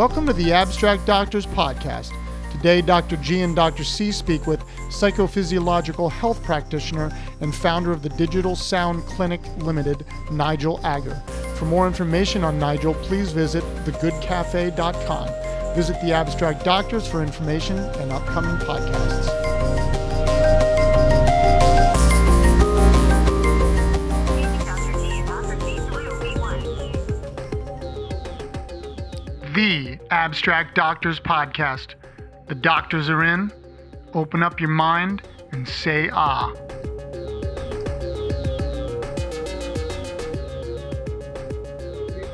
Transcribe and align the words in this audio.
Welcome 0.00 0.26
to 0.28 0.32
the 0.32 0.50
Abstract 0.50 1.04
Doctors 1.04 1.44
Podcast. 1.44 2.14
Today, 2.52 2.80
Dr. 2.80 3.16
G 3.16 3.42
and 3.42 3.54
Dr. 3.54 3.84
C 3.84 4.10
speak 4.10 4.46
with 4.46 4.64
psychophysiological 4.88 6.10
health 6.10 6.42
practitioner 6.42 7.14
and 7.42 7.54
founder 7.54 7.92
of 7.92 8.00
the 8.00 8.08
Digital 8.08 8.56
Sound 8.56 9.04
Clinic 9.04 9.42
Limited, 9.58 10.06
Nigel 10.32 10.80
Agger. 10.84 11.22
For 11.56 11.66
more 11.66 11.86
information 11.86 12.44
on 12.44 12.58
Nigel, 12.58 12.94
please 12.94 13.32
visit 13.32 13.62
thegoodcafe.com. 13.84 15.74
Visit 15.74 16.00
the 16.00 16.14
Abstract 16.14 16.64
Doctors 16.64 17.06
for 17.06 17.22
information 17.22 17.76
and 17.76 18.10
upcoming 18.10 18.56
podcasts. 18.66 19.39
The 29.60 29.98
Abstract 30.10 30.74
Doctors 30.74 31.20
Podcast. 31.20 31.96
The 32.48 32.54
doctors 32.54 33.10
are 33.10 33.22
in. 33.24 33.52
Open 34.14 34.42
up 34.42 34.58
your 34.58 34.70
mind 34.70 35.20
and 35.52 35.68
say 35.68 36.08
ah. 36.14 36.50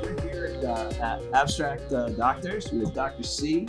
We're 0.05 0.21
here 0.23 0.55
at, 0.57 0.65
uh, 0.65 0.93
at 1.03 1.21
Abstract 1.33 1.93
uh, 1.93 2.11
Doctors 2.11 2.71
with 2.71 2.95
Dr. 2.95 3.25
C, 3.25 3.67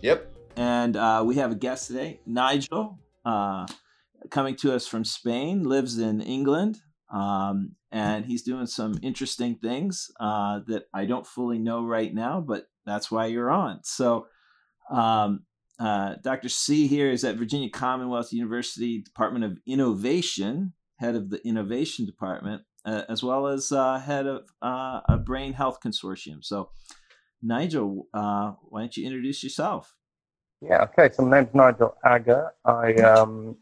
Yep. 0.00 0.32
and 0.56 0.96
uh, 0.96 1.22
we 1.26 1.34
have 1.34 1.52
a 1.52 1.56
guest 1.56 1.88
today, 1.88 2.20
Nigel, 2.24 2.98
uh, 3.26 3.66
coming 4.30 4.56
to 4.56 4.74
us 4.74 4.86
from 4.86 5.04
Spain, 5.04 5.64
lives 5.64 5.98
in 5.98 6.22
England, 6.22 6.80
um, 7.12 7.72
and 7.96 8.26
he's 8.26 8.42
doing 8.42 8.66
some 8.66 8.98
interesting 9.00 9.54
things 9.54 10.10
uh, 10.20 10.60
that 10.66 10.84
I 10.92 11.06
don't 11.06 11.26
fully 11.26 11.58
know 11.58 11.82
right 11.82 12.12
now, 12.12 12.42
but 12.42 12.66
that's 12.84 13.10
why 13.10 13.24
you're 13.24 13.50
on. 13.50 13.80
So, 13.84 14.26
um, 14.90 15.44
uh, 15.80 16.16
Dr. 16.22 16.50
C 16.50 16.88
here 16.88 17.10
is 17.10 17.24
at 17.24 17.36
Virginia 17.36 17.70
Commonwealth 17.70 18.34
University 18.34 19.00
Department 19.00 19.46
of 19.46 19.58
Innovation, 19.66 20.74
head 20.96 21.14
of 21.14 21.30
the 21.30 21.42
Innovation 21.46 22.04
Department, 22.04 22.64
uh, 22.84 23.04
as 23.08 23.22
well 23.22 23.46
as 23.46 23.72
uh, 23.72 23.98
head 23.98 24.26
of 24.26 24.42
uh, 24.60 25.00
a 25.08 25.16
Brain 25.16 25.54
Health 25.54 25.78
Consortium. 25.82 26.44
So, 26.44 26.68
Nigel, 27.42 28.08
uh, 28.12 28.52
why 28.68 28.80
don't 28.80 28.94
you 28.94 29.06
introduce 29.06 29.42
yourself? 29.42 29.94
Yeah, 30.60 30.82
okay. 30.84 31.14
So 31.14 31.24
my 31.24 31.40
name's 31.40 31.54
Nigel 31.54 31.96
Agger. 32.04 32.52
I 32.62 32.92
um, 32.96 33.56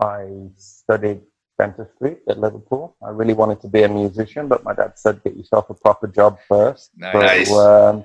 I 0.00 0.28
studied 0.56 1.22
dentistry 1.58 2.16
at 2.28 2.38
Liverpool. 2.38 2.96
I 3.02 3.10
really 3.10 3.34
wanted 3.34 3.60
to 3.62 3.68
be 3.68 3.82
a 3.82 3.88
musician, 3.88 4.48
but 4.48 4.64
my 4.64 4.74
dad 4.74 4.92
said, 4.96 5.22
"Get 5.24 5.36
yourself 5.36 5.70
a 5.70 5.74
proper 5.74 6.06
job 6.06 6.38
first. 6.48 6.90
Nice. 6.96 7.48
So, 7.48 7.58
um, 7.60 8.04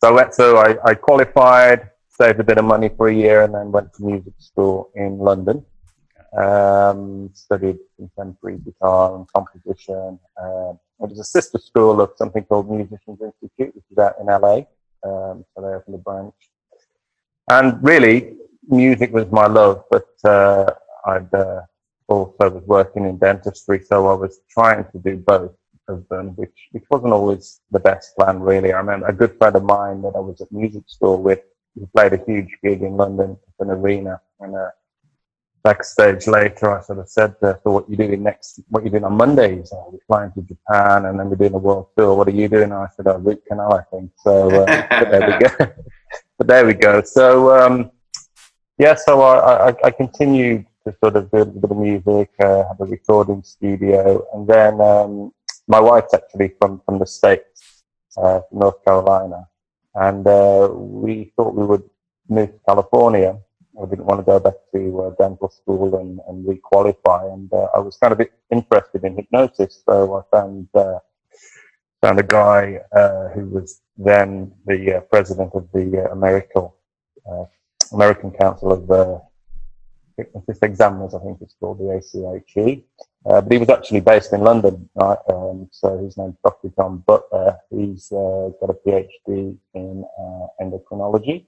so 0.00 0.08
I 0.08 0.12
went. 0.12 0.34
So 0.34 0.56
I, 0.56 0.76
I 0.84 0.94
qualified, 0.94 1.90
saved 2.08 2.40
a 2.40 2.44
bit 2.44 2.58
of 2.58 2.64
money 2.64 2.88
for 2.96 3.08
a 3.08 3.14
year, 3.14 3.42
and 3.44 3.54
then 3.54 3.72
went 3.72 3.92
to 3.94 4.04
music 4.04 4.34
school 4.38 4.90
in 4.94 5.18
London. 5.18 5.64
Um, 6.36 7.30
studied 7.34 7.78
contemporary 7.96 8.58
guitar 8.58 9.16
and 9.16 9.26
composition. 9.36 10.18
Um, 10.42 10.78
it 11.00 11.10
was 11.10 11.18
a 11.18 11.24
sister 11.24 11.58
school 11.58 12.00
of 12.00 12.12
something 12.16 12.44
called 12.44 12.70
Musicians 12.70 13.20
Institute, 13.20 13.74
which 13.74 13.84
is 13.90 13.98
out 13.98 14.14
in 14.20 14.26
LA. 14.26 14.56
Um, 15.04 15.44
so 15.52 15.60
they 15.60 15.74
opened 15.74 15.96
a 15.96 15.98
branch. 15.98 16.34
And 17.50 17.82
really, 17.82 18.36
music 18.68 19.12
was 19.12 19.30
my 19.30 19.46
love, 19.46 19.84
but 19.90 20.08
uh, 20.24 20.72
I'd 21.06 21.34
uh, 21.34 21.62
also 22.12 22.50
was 22.50 22.64
working 22.64 23.04
in 23.04 23.16
dentistry, 23.18 23.78
so 23.84 24.06
I 24.06 24.14
was 24.14 24.40
trying 24.50 24.84
to 24.92 24.98
do 24.98 25.16
both 25.16 25.52
of 25.88 26.06
them, 26.08 26.28
which 26.40 26.58
which 26.72 26.84
wasn't 26.90 27.12
always 27.12 27.60
the 27.70 27.80
best 27.80 28.16
plan, 28.16 28.40
really. 28.40 28.72
I 28.72 28.78
remember 28.78 29.06
a 29.06 29.12
good 29.12 29.36
friend 29.38 29.56
of 29.56 29.64
mine 29.64 30.02
that 30.02 30.14
I 30.14 30.20
was 30.20 30.40
at 30.40 30.52
music 30.52 30.84
school 30.86 31.22
with, 31.22 31.40
he 31.74 31.86
played 31.94 32.12
a 32.12 32.24
huge 32.26 32.52
gig 32.62 32.82
in 32.82 32.96
London 32.96 33.30
at 33.48 33.66
an 33.66 33.70
arena, 33.78 34.20
and 34.40 34.54
uh, 34.54 34.70
backstage 35.64 36.26
later, 36.26 36.78
I 36.78 36.82
sort 36.82 36.98
of 36.98 37.08
said, 37.08 37.34
uh, 37.42 37.54
"So 37.62 37.70
what 37.70 37.90
you 37.90 37.96
doing 37.96 38.22
next? 38.22 38.60
What 38.68 38.84
you 38.84 38.90
doing 38.90 39.04
on 39.04 39.14
Mondays? 39.14 39.70
Oh, 39.72 39.88
we're 39.92 40.06
flying 40.06 40.32
to 40.32 40.42
Japan, 40.42 41.06
and 41.06 41.18
then 41.18 41.30
we're 41.30 41.36
doing 41.36 41.54
a 41.54 41.58
world 41.58 41.88
tour. 41.96 42.14
What 42.14 42.28
are 42.28 42.38
you 42.42 42.48
doing?" 42.48 42.72
I 42.72 42.88
said, 42.96 43.06
"Oh, 43.06 43.18
root 43.18 43.42
canal, 43.46 43.74
I 43.74 43.82
think." 43.90 44.10
So 44.18 44.34
uh, 44.62 44.86
but 45.00 45.10
there 45.10 45.26
we 45.30 45.34
go. 45.46 45.72
but 46.38 46.46
there 46.46 46.66
we 46.66 46.74
go. 46.74 47.02
So 47.02 47.26
um, 47.58 47.90
yeah, 48.78 48.94
so 48.94 49.22
I, 49.22 49.70
I, 49.70 49.74
I 49.84 49.90
continued 49.90 50.66
to 50.84 50.94
sort 51.02 51.16
of 51.16 51.30
do 51.30 51.38
a 51.38 51.46
bit 51.46 51.70
of 51.70 51.76
music, 51.76 52.30
uh, 52.40 52.64
have 52.68 52.80
a 52.80 52.84
recording 52.84 53.42
studio, 53.42 54.26
and 54.34 54.46
then 54.46 54.80
um, 54.80 55.32
my 55.68 55.80
wife's 55.80 56.14
actually 56.14 56.54
from 56.60 56.80
from 56.84 56.98
the 56.98 57.06
states, 57.06 57.84
uh, 58.16 58.40
North 58.50 58.84
Carolina, 58.84 59.48
and 59.94 60.26
uh, 60.26 60.68
we 60.72 61.32
thought 61.36 61.54
we 61.54 61.66
would 61.66 61.88
move 62.28 62.50
to 62.52 62.60
California. 62.68 63.38
I 63.80 63.86
didn't 63.86 64.04
want 64.04 64.20
to 64.20 64.24
go 64.24 64.38
back 64.38 64.58
to 64.74 65.02
uh, 65.02 65.10
dental 65.18 65.48
school 65.48 65.98
and, 65.98 66.20
and 66.28 66.46
re-qualify, 66.46 67.26
and 67.26 67.50
uh, 67.52 67.68
I 67.74 67.78
was 67.78 67.96
kind 67.96 68.12
of 68.12 68.20
interested 68.50 69.04
in 69.04 69.16
hypnosis, 69.16 69.82
so 69.88 69.94
I 70.18 70.36
found 70.36 70.68
uh, 70.74 70.98
found 72.02 72.18
a 72.18 72.22
guy 72.22 72.80
who 73.34 73.46
was 73.46 73.80
then 73.96 74.52
the 74.66 75.04
president 75.10 75.52
of 75.54 75.68
the 75.72 76.08
American 76.10 76.68
American 77.92 78.30
Council 78.32 78.72
of 78.72 79.22
Hypnotist 80.16 80.62
Examiners, 80.62 81.14
I 81.14 81.18
think 81.20 81.38
it's 81.40 81.54
called 81.58 81.78
the 81.78 81.90
ACHE. 81.96 82.84
Uh, 83.24 83.40
but 83.40 83.52
he 83.52 83.58
was 83.58 83.68
actually 83.68 84.00
based 84.00 84.32
in 84.32 84.40
London, 84.40 84.88
right? 84.94 85.18
Um, 85.28 85.68
so 85.70 85.96
his 85.98 86.16
name's 86.16 86.34
Dr. 86.44 86.70
John 86.76 86.98
Butler. 87.06 87.56
He's 87.70 88.10
uh, 88.10 88.50
got 88.60 88.70
a 88.70 88.76
PhD 88.86 89.56
in 89.74 90.04
uh, 90.18 90.46
endocrinology. 90.60 91.46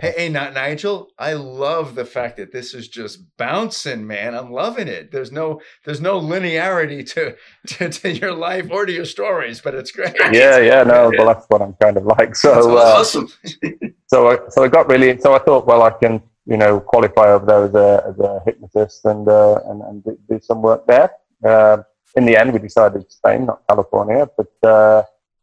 Hey, 0.00 0.14
hey, 0.16 0.28
not 0.30 0.54
Nigel. 0.54 1.10
I 1.18 1.34
love 1.34 1.94
the 1.94 2.06
fact 2.06 2.38
that 2.38 2.52
this 2.52 2.72
is 2.72 2.88
just 2.88 3.36
bouncing, 3.36 4.06
man. 4.06 4.34
I'm 4.34 4.50
loving 4.50 4.88
it. 4.88 5.12
There's 5.12 5.30
no, 5.30 5.60
there's 5.84 6.00
no 6.00 6.18
linearity 6.18 7.06
to, 7.12 7.36
to, 7.74 7.90
to 7.90 8.10
your 8.10 8.32
life 8.32 8.68
or 8.70 8.86
to 8.86 8.92
your 8.92 9.04
stories, 9.04 9.60
but 9.60 9.74
it's 9.74 9.90
great. 9.90 10.16
Yeah, 10.32 10.58
yeah, 10.58 10.84
no, 10.84 11.12
well, 11.16 11.26
that's 11.26 11.44
what 11.48 11.60
I'm 11.60 11.74
kind 11.74 11.98
of 11.98 12.04
like. 12.04 12.34
So, 12.34 12.78
uh, 12.78 12.82
awesome. 12.82 13.28
so 14.06 14.30
I, 14.30 14.38
so 14.48 14.64
I 14.64 14.68
got 14.68 14.88
really, 14.88 15.20
so 15.20 15.34
I 15.34 15.38
thought, 15.38 15.66
well, 15.66 15.82
I 15.82 15.90
can, 15.90 16.22
you 16.46 16.56
know, 16.56 16.80
qualify 16.80 17.32
over 17.32 17.46
there 17.46 17.64
as 17.64 17.74
a, 17.74 18.08
as 18.08 18.18
a 18.18 18.40
hypnotist 18.44 19.04
and, 19.04 19.28
uh, 19.28 19.60
and, 19.66 19.82
and 19.82 20.04
do, 20.04 20.40
some 20.42 20.62
work 20.62 20.86
there. 20.86 21.10
Uh, 21.44 21.82
in 22.16 22.24
the 22.26 22.36
end, 22.36 22.52
we 22.52 22.58
decided 22.58 23.10
Spain, 23.10 23.46
not 23.46 23.62
California, 23.68 24.28
but, 24.36 24.68
uh, 24.68 25.02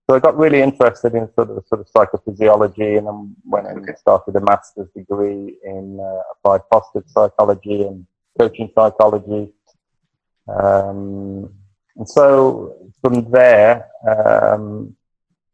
so 0.10 0.16
I 0.16 0.20
got 0.20 0.38
really 0.38 0.62
interested 0.62 1.16
in 1.16 1.30
sort 1.34 1.50
of 1.50 1.66
sort 1.68 1.82
of 1.82 1.88
psychophysiology, 1.92 2.98
and 2.98 3.08
then 3.08 3.36
went 3.44 3.68
and 3.68 3.86
started 3.98 4.38
a 4.38 4.40
master's 4.40 4.88
degree 4.96 5.58
in 5.66 6.00
uh, 6.00 6.22
applied 6.32 6.62
positive 6.72 7.10
psychology 7.10 7.84
and 7.84 8.08
coaching 8.40 8.72
psychology. 8.74 9.52
Um, 10.48 11.54
and 11.98 12.08
so 12.08 12.90
from 13.02 13.30
there, 13.32 13.88
um, 14.08 14.96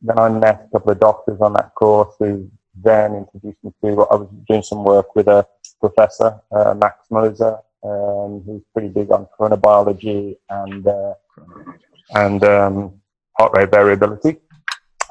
then 0.03 0.19
I 0.19 0.29
met 0.29 0.67
a 0.67 0.71
couple 0.71 0.91
of 0.91 0.99
doctors 0.99 1.41
on 1.41 1.53
that 1.53 1.73
course 1.73 2.13
who 2.19 2.47
then 2.75 3.15
introduced 3.15 3.63
me 3.63 3.71
to. 3.81 4.01
I 4.03 4.15
was 4.15 4.29
doing 4.47 4.63
some 4.63 4.83
work 4.83 5.15
with 5.15 5.27
a 5.27 5.45
professor, 5.79 6.39
uh, 6.51 6.73
Max 6.73 7.05
Moser, 7.09 7.57
um, 7.83 8.41
who's 8.45 8.61
pretty 8.73 8.89
big 8.89 9.11
on 9.11 9.27
chronobiology 9.37 10.37
and 10.49 10.87
uh, 10.87 11.13
and 12.15 12.43
um, 12.43 13.01
heart 13.37 13.51
rate 13.55 13.71
variability. 13.71 14.37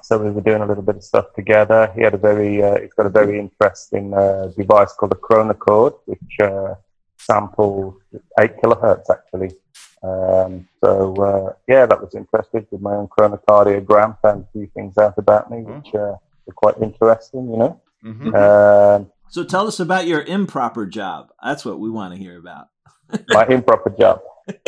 So 0.03 0.19
we 0.19 0.31
were 0.31 0.41
doing 0.41 0.63
a 0.63 0.67
little 0.67 0.83
bit 0.83 0.97
of 0.97 1.05
stuff 1.05 1.33
together. 1.35 1.93
He 1.95 2.03
had 2.03 2.15
a 2.15 2.19
very, 2.19 2.63
uh, 2.63 2.81
he's 2.81 2.93
got 2.93 3.07
a 3.07 3.11
very 3.11 3.39
interesting 3.39 4.13
uh, 4.13 4.51
device 4.59 4.93
called 4.95 5.13
the 5.13 5.17
Chronocord, 5.17 5.95
which 6.07 6.41
uh, 6.41 6.75
samples 7.17 7.95
eight 8.41 8.57
kilohertz 8.57 9.09
actually. 9.11 9.57
Um, 10.03 10.69
so 10.83 11.15
uh, 11.15 11.53
yeah, 11.69 11.87
that 11.87 12.01
was 12.01 12.15
interesting 12.15 12.67
with 12.71 12.81
my 12.81 12.95
own 12.95 13.09
chronocardiogram. 13.09 14.21
Found 14.23 14.45
a 14.45 14.49
few 14.53 14.67
things 14.75 14.99
out 14.99 15.15
about 15.19 15.51
me, 15.51 15.59
which 15.59 15.95
uh, 15.95 16.17
were 16.47 16.53
quite 16.55 16.77
interesting, 16.83 17.51
you 17.51 17.57
know. 17.57 17.81
Mhm. 18.05 18.35
Um, 18.35 19.13
So 19.29 19.45
tell 19.45 19.67
us 19.67 19.81
about 19.81 20.07
your 20.07 20.23
improper 20.23 20.85
job. 20.87 21.31
That's 21.43 21.65
what 21.65 21.79
we 21.79 21.89
want 21.91 22.13
to 22.15 22.19
hear 22.21 22.39
about. 22.39 22.69
my 23.29 23.47
improper 23.47 23.91
job. 23.91 24.21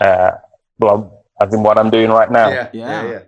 Uh, 0.00 0.32
well, 0.80 1.24
as 1.40 1.54
in 1.54 1.62
what 1.62 1.78
I'm 1.78 1.88
doing 1.88 2.10
right 2.10 2.32
now. 2.32 2.48
yeah, 2.48 2.68
yeah, 2.72 3.02
Yeah. 3.02 3.10
yeah. 3.10 3.22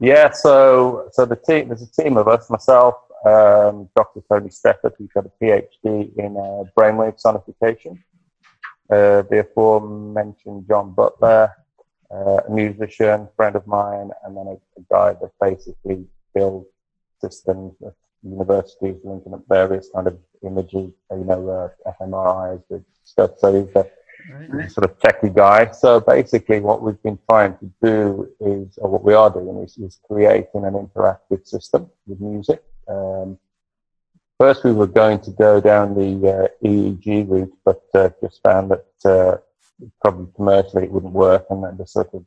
Yeah, 0.00 0.30
so 0.32 1.08
so 1.12 1.24
the 1.24 1.34
team 1.36 1.68
there's 1.68 1.80
a 1.82 1.90
team 1.90 2.18
of 2.18 2.28
us, 2.28 2.50
myself, 2.50 2.94
um, 3.24 3.88
Dr. 3.96 4.20
Tony 4.28 4.50
Steffert, 4.50 4.92
who's 4.98 5.08
got 5.14 5.24
a 5.24 5.32
PhD 5.42 6.14
in 6.18 6.36
uh, 6.36 6.64
brainwave 6.76 7.16
sonification, 7.24 7.94
uh, 8.92 9.22
the 9.30 9.40
aforementioned 9.40 10.66
John 10.68 10.92
Butler, 10.92 11.52
uh, 12.14 12.40
a 12.46 12.50
musician, 12.50 13.28
friend 13.34 13.56
of 13.56 13.66
mine, 13.66 14.10
and 14.24 14.36
then 14.36 14.46
a, 14.46 14.56
a 14.80 14.82
guy 14.90 15.14
that 15.20 15.30
basically 15.40 16.04
builds 16.34 16.68
systems 17.20 17.74
at 17.86 17.94
universities 18.22 18.96
linking 19.04 19.34
up 19.34 19.42
various 19.48 19.88
kind 19.94 20.06
of 20.06 20.18
images, 20.42 20.92
you 21.10 21.24
know, 21.24 21.48
uh, 21.48 21.92
fMRIs 22.00 22.62
with 22.68 22.84
stuff. 23.04 23.32
So 23.38 23.64
he's 23.64 23.74
a 23.76 23.86
right. 24.50 24.70
sort 24.70 24.90
of 24.90 24.98
techie 24.98 25.34
guy. 25.34 25.70
So 25.72 26.00
basically, 26.00 26.60
what 26.60 26.82
we've 26.82 27.02
been 27.02 27.18
trying 27.28 27.56
to 27.58 27.70
do 27.82 28.28
is, 28.40 28.78
or 28.78 28.90
what 28.90 29.04
we 29.04 29.14
are 29.14 29.30
doing 29.30 29.62
is, 29.62 29.76
is 29.78 30.00
creating 30.06 30.64
an 30.64 30.74
interactive 30.74 31.46
system 31.46 31.90
with 32.06 32.20
music. 32.20 32.62
Um, 32.88 33.38
first, 34.38 34.64
we 34.64 34.72
were 34.72 34.86
going 34.86 35.20
to 35.20 35.30
go 35.30 35.60
down 35.60 35.94
the 35.94 36.28
uh, 36.28 36.66
EEG 36.66 37.28
route, 37.28 37.54
but 37.64 37.82
uh, 37.94 38.10
just 38.22 38.42
found 38.42 38.70
that 38.70 38.86
uh, 39.04 39.36
probably 40.02 40.32
commercially 40.34 40.84
it 40.84 40.90
wouldn't 40.90 41.12
work, 41.12 41.46
and 41.50 41.62
then 41.62 41.76
the 41.76 41.86
sort 41.86 42.10
of 42.14 42.24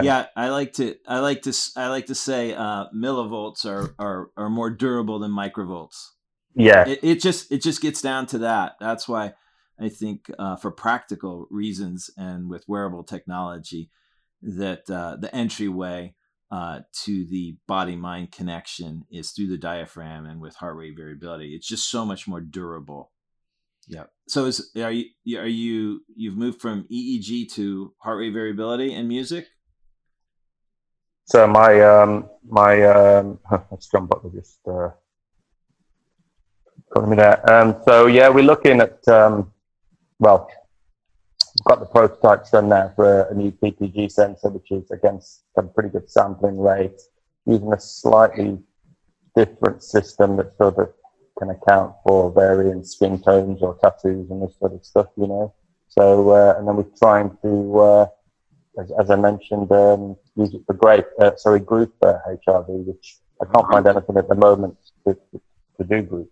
Yeah, 0.00 0.26
I 0.36 0.48
like 0.48 0.72
to 0.74 0.96
I 1.06 1.18
like 1.18 1.42
to 1.42 1.52
I 1.76 1.88
like 1.88 2.06
to 2.06 2.14
say 2.14 2.54
uh, 2.54 2.86
millivolts 2.94 3.66
are, 3.66 3.94
are 3.98 4.30
are 4.36 4.48
more 4.48 4.70
durable 4.70 5.18
than 5.18 5.30
microvolts. 5.30 6.10
yeah, 6.54 6.88
It, 6.88 7.00
it 7.02 7.20
just 7.20 7.52
it 7.52 7.62
just 7.62 7.82
gets 7.82 8.00
down 8.00 8.26
to 8.26 8.38
that. 8.38 8.76
That's 8.80 9.06
why 9.06 9.34
I 9.78 9.88
think 9.88 10.30
uh, 10.38 10.56
for 10.56 10.70
practical 10.70 11.46
reasons 11.50 12.10
and 12.16 12.48
with 12.48 12.68
wearable 12.68 13.04
technology 13.04 13.90
that 14.42 14.88
uh, 14.90 15.16
the 15.16 15.34
entryway 15.34 16.14
uh, 16.50 16.80
to 17.04 17.24
the 17.26 17.56
body 17.66 17.96
mind 17.96 18.32
connection 18.32 19.04
is 19.10 19.30
through 19.30 19.48
the 19.48 19.58
diaphragm 19.58 20.26
and 20.26 20.40
with 20.40 20.56
heart 20.56 20.76
rate 20.76 20.94
variability. 20.96 21.54
It's 21.54 21.66
just 21.66 21.90
so 21.90 22.04
much 22.04 22.28
more 22.28 22.40
durable. 22.40 23.10
Yeah. 23.88 24.04
So 24.28 24.46
is 24.46 24.70
are 24.76 24.92
you 24.92 25.38
are 25.38 25.46
you 25.46 26.02
you've 26.14 26.36
moved 26.36 26.60
from 26.60 26.86
EEG 26.92 27.52
to 27.52 27.94
heart 27.98 28.18
rate 28.18 28.32
variability 28.32 28.92
in 28.94 29.08
music? 29.08 29.48
So 31.24 31.46
my 31.46 31.80
um 31.80 32.28
my 32.48 32.82
um 32.82 33.38
let's 33.70 33.88
jump 33.88 34.12
just 34.34 34.58
uh 34.66 34.90
me 37.06 37.16
there. 37.16 37.50
Um 37.50 37.76
so 37.84 38.06
yeah, 38.06 38.28
we're 38.28 38.44
looking 38.44 38.80
at 38.80 39.06
um 39.08 39.52
well 40.18 40.48
we've 40.48 41.64
got 41.64 41.80
the 41.80 41.86
prototypes 41.86 42.50
done 42.50 42.68
now 42.68 42.92
for 42.96 43.22
a, 43.22 43.32
a 43.32 43.34
new 43.34 43.52
PPG 43.52 44.10
sensor 44.10 44.50
which 44.50 44.70
is 44.70 44.90
against 44.90 45.44
a 45.56 45.62
pretty 45.62 45.90
good 45.90 46.10
sampling 46.10 46.58
rate 46.58 47.00
using 47.46 47.72
a 47.72 47.80
slightly 47.80 48.58
different 49.34 49.82
system 49.82 50.36
that 50.36 50.56
sort 50.56 50.78
of 50.78 50.92
can 51.38 51.50
account 51.50 51.94
for 52.04 52.30
varying 52.30 52.84
skin 52.84 53.20
tones 53.20 53.62
or 53.62 53.78
tattoos 53.82 54.30
and 54.30 54.42
this 54.42 54.56
sort 54.58 54.74
of 54.74 54.84
stuff, 54.84 55.06
you 55.16 55.26
know. 55.26 55.54
So 55.88 56.30
uh, 56.30 56.54
and 56.58 56.66
then 56.66 56.76
we're 56.76 56.98
trying 56.98 57.36
to 57.42 57.78
uh 57.78 58.06
as, 58.78 58.90
as 59.00 59.10
I 59.10 59.16
mentioned, 59.16 59.70
um, 59.72 60.16
use 60.36 60.54
it 60.54 60.62
for 60.66 60.74
great, 60.74 61.04
uh, 61.20 61.32
sorry, 61.36 61.60
group 61.60 61.94
uh, 62.02 62.14
HRV, 62.46 62.86
which 62.86 63.16
I 63.40 63.44
can't 63.52 63.70
find 63.70 63.86
anything 63.86 64.16
at 64.16 64.28
the 64.28 64.34
moment 64.34 64.76
to, 65.06 65.14
to, 65.14 65.40
to 65.78 65.84
do 65.84 66.02
group. 66.02 66.30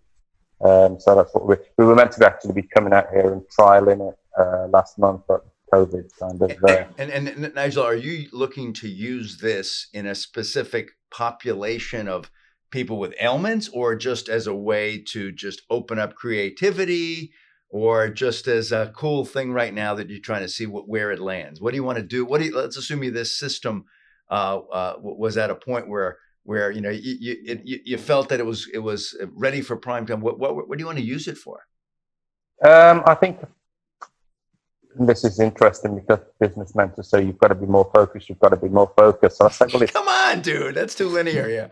Um, 0.63 0.99
so 0.99 1.15
that's 1.15 1.33
what 1.33 1.47
we 1.47 1.55
we 1.77 1.85
were 1.85 1.95
meant 1.95 2.11
to 2.13 2.25
actually 2.25 2.53
be 2.53 2.67
coming 2.75 2.93
out 2.93 3.07
here 3.11 3.33
and 3.33 3.41
trialing 3.57 4.11
it 4.11 4.17
uh, 4.39 4.67
last 4.67 4.99
month, 4.99 5.21
but 5.27 5.45
COVID 5.73 6.09
kind 6.19 6.41
of. 6.41 6.51
Uh, 6.63 6.85
And, 6.97 7.09
and, 7.11 7.27
and 7.27 7.55
Nigel, 7.55 7.83
are 7.83 7.95
you 7.95 8.27
looking 8.31 8.73
to 8.73 8.87
use 8.87 9.37
this 9.37 9.87
in 9.93 10.05
a 10.05 10.13
specific 10.13 10.91
population 11.09 12.07
of 12.07 12.29
people 12.71 12.99
with 12.99 13.13
ailments, 13.19 13.69
or 13.69 13.95
just 13.95 14.29
as 14.29 14.47
a 14.47 14.55
way 14.55 14.97
to 14.97 15.31
just 15.31 15.61
open 15.69 15.99
up 15.99 16.15
creativity, 16.15 17.31
or 17.71 18.09
just 18.09 18.47
as 18.47 18.71
a 18.73 18.91
cool 18.95 19.23
thing 19.23 19.53
right 19.53 19.73
now 19.73 19.95
that 19.95 20.09
you're 20.09 20.19
trying 20.19 20.41
to 20.41 20.49
see 20.49 20.65
what, 20.65 20.87
where 20.89 21.11
it 21.11 21.19
lands? 21.19 21.61
What 21.61 21.71
do 21.71 21.77
you 21.77 21.83
want 21.83 21.97
to 21.97 22.03
do? 22.03 22.25
What 22.25 22.39
do 22.39 22.47
you, 22.47 22.55
let's 22.55 22.77
assume 22.77 23.01
you 23.03 23.11
this 23.11 23.37
system 23.39 23.85
uh, 24.29 24.59
uh, 24.71 24.93
was 24.99 25.37
at 25.37 25.49
a 25.49 25.55
point 25.55 25.87
where 25.89 26.17
where 26.43 26.71
you 26.71 26.81
know 26.81 26.89
you 26.89 27.15
you, 27.19 27.35
it, 27.45 27.61
you 27.63 27.79
you 27.85 27.97
felt 27.97 28.29
that 28.29 28.39
it 28.39 28.45
was 28.45 28.67
it 28.73 28.79
was 28.79 29.17
ready 29.33 29.61
for 29.61 29.75
prime 29.77 30.05
time. 30.05 30.21
What 30.21 30.37
what 30.39 30.67
what 30.67 30.77
do 30.77 30.81
you 30.81 30.85
want 30.85 30.97
to 30.97 31.03
use 31.03 31.27
it 31.27 31.37
for? 31.37 31.61
um, 32.63 33.03
I 33.05 33.15
think 33.15 33.39
this 34.99 35.23
is 35.23 35.39
interesting 35.39 35.95
because 35.95 36.19
business 36.39 36.75
mentors 36.75 37.09
say 37.09 37.23
you've 37.23 37.37
got 37.39 37.47
to 37.47 37.55
be 37.55 37.65
more 37.65 37.89
focused, 37.93 38.27
you've 38.29 38.39
got 38.39 38.49
to 38.49 38.57
be 38.57 38.67
more 38.67 38.91
focused. 38.97 39.37
So 39.37 39.45
I 39.45 39.49
think, 39.49 39.73
well, 39.73 39.87
Come 39.93 40.07
on, 40.07 40.41
dude, 40.41 40.75
that's 40.75 40.95
too 40.95 41.07
linear. 41.07 41.47
Yeah, 41.47 41.67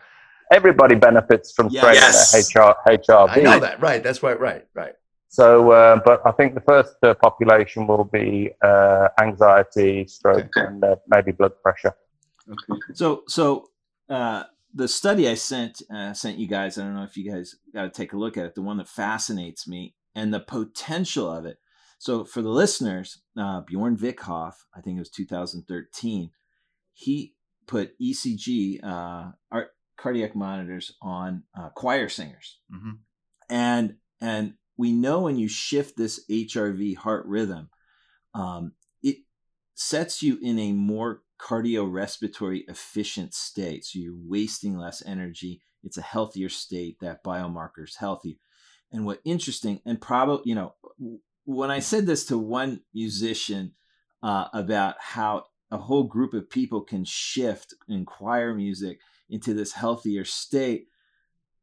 everybody 0.52 0.96
benefits 0.96 1.52
from 1.52 1.70
Yes. 1.70 1.82
training 1.82 2.04
Yes. 2.04 2.56
HR, 2.56 2.76
HRV. 2.88 3.30
I 3.30 3.40
know 3.42 3.60
that. 3.60 3.82
Right, 3.82 4.02
that's 4.02 4.24
right. 4.24 4.40
Right, 4.40 4.66
right. 4.74 4.94
So, 5.30 5.72
uh, 5.72 6.00
but 6.04 6.26
I 6.26 6.32
think 6.32 6.56
the 6.56 6.62
first 6.62 6.96
uh, 7.04 7.14
population 7.14 7.86
will 7.88 8.04
be 8.04 8.50
uh, 8.64 9.10
anxiety, 9.22 10.08
stroke, 10.08 10.50
Okay. 10.58 10.66
and 10.66 10.84
uh, 10.84 10.96
maybe 11.08 11.32
blood 11.32 11.54
pressure. 11.62 11.94
Okay. 12.50 12.82
So 12.94 13.24
so 13.28 13.70
uh, 14.10 14.44
the 14.74 14.88
study 14.88 15.30
I 15.30 15.36
sent 15.36 15.84
uh, 15.94 16.14
sent 16.14 16.40
you 16.40 16.48
guys. 16.48 16.78
I 16.78 16.84
don't 16.84 16.96
know 16.96 17.04
if 17.04 17.16
you 17.16 17.32
guys 17.32 17.56
got 17.74 17.84
to 17.84 17.90
take 17.90 18.14
a 18.14 18.18
look 18.18 18.38
at 18.38 18.46
it. 18.46 18.56
The 18.56 18.64
one 18.64 18.78
that 18.78 18.88
fascinates 18.88 19.68
me 19.68 19.96
and 20.16 20.34
the 20.34 20.40
potential 20.40 21.32
of 21.32 21.46
it. 21.46 21.60
So 22.00 22.24
for 22.26 22.42
the 22.42 22.50
listeners, 22.50 23.22
uh, 23.38 23.62
Bjorn 23.62 23.98
Vickhoff, 23.98 24.54
I 24.76 24.82
think 24.82 24.96
it 24.98 25.00
was 25.00 25.10
2013. 25.10 26.32
He 26.94 27.36
put 27.68 28.00
ECG 28.00 28.84
uh, 28.84 29.32
art, 29.52 29.76
cardiac 29.98 30.36
monitors 30.36 30.96
on 31.02 31.44
uh, 31.58 31.70
choir 31.70 32.10
singers, 32.10 32.60
hmm 32.72 32.94
and 33.50 33.96
and 34.22 34.56
we 34.80 34.94
know 34.94 35.20
when 35.20 35.38
you 35.38 35.50
shift 35.50 35.98
this 35.98 36.24
HRV 36.32 36.96
heart 36.96 37.26
rhythm, 37.26 37.70
um, 38.34 38.72
it 39.04 39.18
sets 39.76 40.24
you 40.24 40.40
in 40.42 40.58
a 40.58 40.72
more 40.72 41.24
cardiorespiratory 41.38 42.62
efficient 42.70 43.34
state. 43.34 43.84
So 43.84 44.00
you're 44.00 44.16
wasting 44.16 44.78
less 44.78 45.06
energy. 45.06 45.62
It's 45.84 45.98
a 45.98 46.02
healthier 46.02 46.48
state. 46.48 46.96
That 47.02 47.26
biomarker 47.26 47.84
is 47.84 47.98
healthy. 47.98 48.40
And 48.90 49.06
what 49.06 49.20
interesting, 49.26 49.82
and 49.86 50.00
probably, 50.00 50.44
you 50.46 50.56
know, 50.56 50.76
when 51.44 51.72
I 51.72 51.80
said 51.80 52.06
this 52.06 52.24
to 52.28 52.38
one 52.38 52.80
musician 52.94 53.74
uh, 54.24 54.46
about 54.54 54.96
how 54.98 55.44
a 55.72 55.78
whole 55.78 56.06
group 56.06 56.34
of 56.34 56.50
people 56.50 56.80
can 56.80 57.04
shift 57.04 57.74
in 57.90 58.06
choir 58.06 58.56
music 58.56 59.00
into 59.30 59.54
this 59.54 59.74
healthier 59.74 60.24
state, 60.24 60.88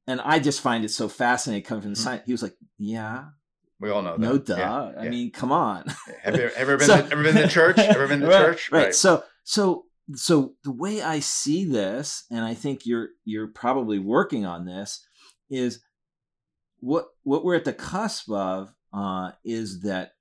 and 0.07 0.21
I 0.21 0.39
just 0.39 0.61
find 0.61 0.85
it 0.85 0.91
so 0.91 1.09
fascinating 1.09 1.65
coming 1.65 1.83
from 1.83 1.95
the 1.95 1.99
Mhm. 2.01 2.03
science. 2.05 2.23
He 2.27 2.33
was 2.33 2.43
like, 2.43 2.57
"Yeah, 2.79 3.27
We 3.81 3.91
all 3.91 4.03
know 4.03 4.13
that. 4.13 4.21
no 4.21 4.39
duh. 4.39 4.57
Yeah, 4.57 4.83
I 5.01 5.05
yeah. 5.05 5.11
mean, 5.11 5.31
come 5.33 5.53
on." 5.53 5.87
have 6.23 6.37
you 6.37 6.51
ever 6.57 6.77
been 6.79 6.87
So- 6.87 6.95
ever 7.11 7.23
been 7.23 7.35
to 7.37 7.49
church? 7.49 7.79
Ever 7.79 8.09
been 8.09 8.21
to 8.21 8.27
right, 8.29 8.45
church? 8.47 8.71
Right. 8.73 8.95
So 8.95 9.25
so 9.45 9.85
so 10.15 10.55
the 10.63 10.71
way 10.73 11.03
I 11.03 11.19
see 11.21 11.65
this, 11.65 12.25
and 12.31 12.45
I 12.45 12.55
think 12.55 12.87
you're 12.87 13.09
you're 13.25 13.49
probably 13.49 13.99
working 13.99 14.47
on 14.47 14.65
this, 14.65 15.05
is 15.51 15.83
what 16.81 17.07
what 17.23 17.45
we're 17.45 17.57
at 17.57 17.65
the 17.65 17.73
cusp 17.73 18.31
of 18.31 18.73
uh, 18.93 19.33
is 19.45 19.81
that 19.83 20.13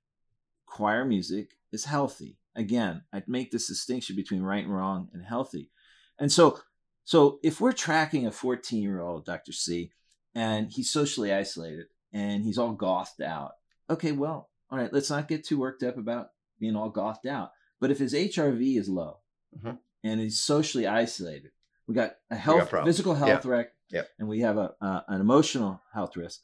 choir 0.66 1.04
music 1.04 1.52
is 1.72 1.84
healthy. 1.84 2.38
Again, 2.56 3.02
I'd 3.12 3.28
make 3.28 3.50
this 3.50 3.68
distinction 3.68 4.16
between 4.16 4.42
right 4.42 4.64
and 4.64 4.74
wrong 4.74 5.08
and 5.12 5.22
healthy. 5.24 5.70
And 6.18 6.32
so 6.32 6.58
so 7.06 7.38
if 7.42 7.60
we're 7.60 7.72
tracking 7.72 8.26
a 8.26 8.32
14 8.32 8.82
year 8.82 9.00
old, 9.00 9.24
Dr. 9.24 9.52
C, 9.52 9.92
and 10.34 10.70
he's 10.70 10.90
socially 10.90 11.32
isolated 11.32 11.86
and 12.12 12.42
he's 12.44 12.58
all 12.58 12.72
gothed 12.72 13.22
out. 13.22 13.52
Okay, 13.88 14.10
well, 14.12 14.50
all 14.70 14.78
right, 14.78 14.92
let's 14.92 15.08
not 15.08 15.28
get 15.28 15.44
too 15.44 15.58
worked 15.58 15.82
up 15.84 15.96
about 15.96 16.30
being 16.58 16.74
all 16.76 16.90
gothed 16.90 17.26
out. 17.26 17.52
But 17.80 17.90
if 17.92 17.98
his 17.98 18.12
HRV 18.12 18.76
is 18.76 18.88
low 18.88 19.20
Mhm. 19.56 19.78
and 20.02 20.20
he's 20.20 20.40
socially 20.40 20.86
isolated, 20.86 21.52
we 21.86 21.94
got 21.94 22.16
a 22.30 22.34
health, 22.36 22.68
problems. 22.70 22.88
physical 22.96 23.14
health 23.14 23.44
risk, 23.44 23.70
Yep. 23.90 24.10
and 24.18 24.28
we 24.28 24.40
have 24.40 24.58
a, 24.58 24.74
uh, 24.80 25.02
an 25.08 25.20
emotional 25.20 25.80
health 25.92 26.16
risk. 26.16 26.40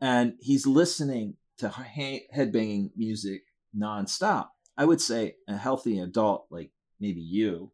And 0.00 0.36
he's 0.40 0.66
listening 0.66 1.36
to 1.58 1.68
he- 1.68 2.26
headbanging 2.34 2.96
music 2.96 3.44
nonstop. 3.76 4.48
I 4.76 4.86
would 4.86 5.00
say 5.02 5.36
a 5.46 5.56
healthy 5.58 5.98
adult, 6.00 6.46
like 6.50 6.72
maybe 6.98 7.20
you, 7.20 7.72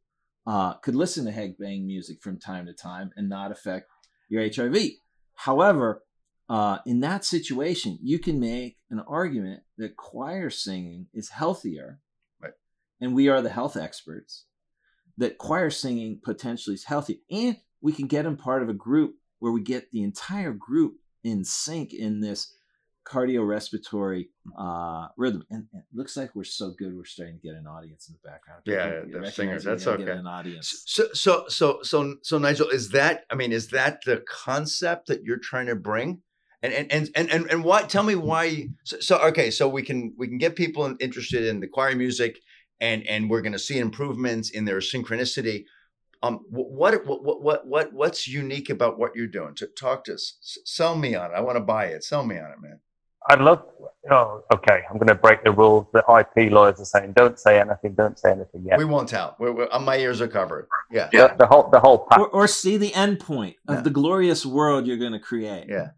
uh, 0.48 0.72
could 0.78 0.94
listen 0.94 1.26
to 1.26 1.30
headbang 1.30 1.84
music 1.84 2.22
from 2.22 2.40
time 2.40 2.64
to 2.64 2.72
time 2.72 3.10
and 3.16 3.28
not 3.28 3.52
affect 3.52 3.90
your 4.30 4.42
HRV. 4.42 4.92
However, 5.34 6.02
uh, 6.48 6.78
in 6.86 7.00
that 7.00 7.22
situation, 7.22 7.98
you 8.02 8.18
can 8.18 8.40
make 8.40 8.78
an 8.90 9.00
argument 9.00 9.62
that 9.76 9.96
choir 9.96 10.48
singing 10.48 11.06
is 11.12 11.28
healthier, 11.28 12.00
Right. 12.40 12.54
and 12.98 13.14
we 13.14 13.28
are 13.28 13.42
the 13.42 13.50
health 13.50 13.76
experts. 13.76 14.46
That 15.18 15.36
choir 15.36 15.68
singing 15.68 16.20
potentially 16.24 16.74
is 16.74 16.84
healthy, 16.84 17.22
and 17.30 17.58
we 17.82 17.92
can 17.92 18.06
get 18.06 18.22
them 18.22 18.38
part 18.38 18.62
of 18.62 18.70
a 18.70 18.74
group 18.74 19.16
where 19.40 19.52
we 19.52 19.60
get 19.60 19.90
the 19.90 20.02
entire 20.02 20.54
group 20.54 20.94
in 21.22 21.44
sync 21.44 21.92
in 21.92 22.20
this 22.20 22.54
cardiorespiratory 23.08 24.28
uh, 24.58 25.08
rhythm. 25.16 25.44
And 25.50 25.66
and 25.72 25.82
it 25.82 25.96
looks 25.96 26.16
like 26.16 26.34
we're 26.34 26.44
so 26.44 26.70
good, 26.78 26.94
we're 26.96 27.04
starting 27.04 27.38
to 27.40 27.42
get 27.42 27.56
an 27.56 27.66
audience 27.66 28.08
in 28.08 28.16
the 28.20 28.28
background. 28.28 28.62
Yeah, 28.64 29.02
they're 29.10 29.30
singers. 29.30 29.64
That's 29.64 29.84
gonna 29.84 29.98
get 29.98 30.08
okay. 30.08 30.18
An 30.18 30.26
audience. 30.26 30.82
So, 30.86 31.08
so, 31.12 31.44
so, 31.48 31.80
so, 31.82 32.16
so, 32.22 32.38
Nigel, 32.38 32.68
is 32.68 32.90
that? 32.90 33.24
I 33.30 33.34
mean, 33.34 33.52
is 33.52 33.68
that 33.68 34.00
the 34.04 34.22
concept 34.28 35.08
that 35.08 35.22
you're 35.24 35.38
trying 35.38 35.66
to 35.66 35.76
bring? 35.76 36.22
And 36.62 36.72
and 36.72 36.92
and 36.92 37.10
and 37.14 37.30
and, 37.30 37.50
and 37.50 37.64
why? 37.64 37.82
Tell 37.82 38.02
me 38.02 38.14
why. 38.14 38.68
So, 38.84 39.00
so, 39.00 39.18
okay, 39.28 39.50
so 39.50 39.68
we 39.68 39.82
can 39.82 40.14
we 40.18 40.26
can 40.28 40.38
get 40.38 40.56
people 40.56 40.94
interested 41.00 41.44
in 41.44 41.60
the 41.60 41.68
choir 41.68 41.94
music, 41.94 42.40
and 42.80 43.06
and 43.06 43.30
we're 43.30 43.42
going 43.42 43.52
to 43.52 43.58
see 43.58 43.78
improvements 43.78 44.50
in 44.50 44.64
their 44.64 44.78
synchronicity. 44.78 45.64
Um, 46.20 46.40
what 46.50 47.06
what 47.06 47.22
what 47.22 47.42
what 47.42 47.66
what 47.66 47.92
what's 47.92 48.26
unique 48.26 48.70
about 48.70 48.98
what 48.98 49.14
you're 49.14 49.28
doing? 49.28 49.54
To 49.56 49.68
talk 49.68 50.04
to 50.04 50.14
us, 50.14 50.58
sell 50.64 50.96
me 50.96 51.14
on 51.14 51.30
it. 51.30 51.34
I 51.34 51.40
want 51.40 51.56
to 51.56 51.62
buy 51.64 51.86
it. 51.86 52.02
Sell 52.02 52.24
me 52.24 52.36
on 52.38 52.50
it, 52.50 52.60
man. 52.60 52.80
I 53.28 53.34
love. 53.36 53.62
Oh, 54.10 54.42
okay. 54.54 54.82
I'm 54.88 54.96
going 54.96 55.08
to 55.08 55.14
break 55.14 55.44
the 55.44 55.50
rules. 55.52 55.86
The 55.92 56.02
IP 56.20 56.50
lawyers 56.50 56.80
are 56.80 56.84
saying, 56.84 57.12
"Don't 57.12 57.38
say 57.38 57.60
anything. 57.60 57.92
Don't 57.94 58.18
say 58.18 58.30
anything 58.32 58.64
yet." 58.64 58.78
We 58.78 58.84
won't 58.86 59.08
tell. 59.08 59.36
We're, 59.38 59.52
we're, 59.52 59.68
uh, 59.70 59.78
my 59.78 59.96
ears 59.98 60.20
are 60.22 60.28
covered. 60.28 60.66
Yeah. 60.90 61.08
The, 61.12 61.34
the 61.38 61.46
whole 61.46 61.68
the 61.70 61.80
whole 61.80 62.06
pack. 62.08 62.18
Or, 62.20 62.28
or 62.28 62.46
see 62.48 62.76
the 62.78 62.94
end 62.94 63.20
point 63.20 63.56
of 63.68 63.76
Yeah. 63.76 63.80
the 63.82 63.90
glorious 63.90 64.46
world 64.46 64.86
you're 64.86 64.96
going 64.96 65.12
to 65.12 65.18
create. 65.18 65.66
Yeah. 65.68 65.90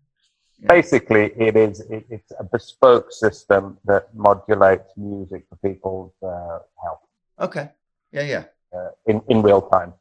Basically, 0.66 1.32
it 1.36 1.56
is. 1.56 1.80
It, 1.88 2.04
it's 2.10 2.32
a 2.38 2.44
bespoke 2.44 3.12
system 3.12 3.78
that 3.84 4.12
modulates 4.14 4.90
music 4.96 5.44
for 5.48 5.56
people's 5.68 6.12
uh, 6.22 6.58
health 6.82 7.00
Okay. 7.38 7.70
Yeah. 8.12 8.22
Yeah. 8.22 8.44
uh, 8.76 8.90
in 9.06 9.22
in 9.28 9.40
real 9.42 9.62
time. 9.62 9.94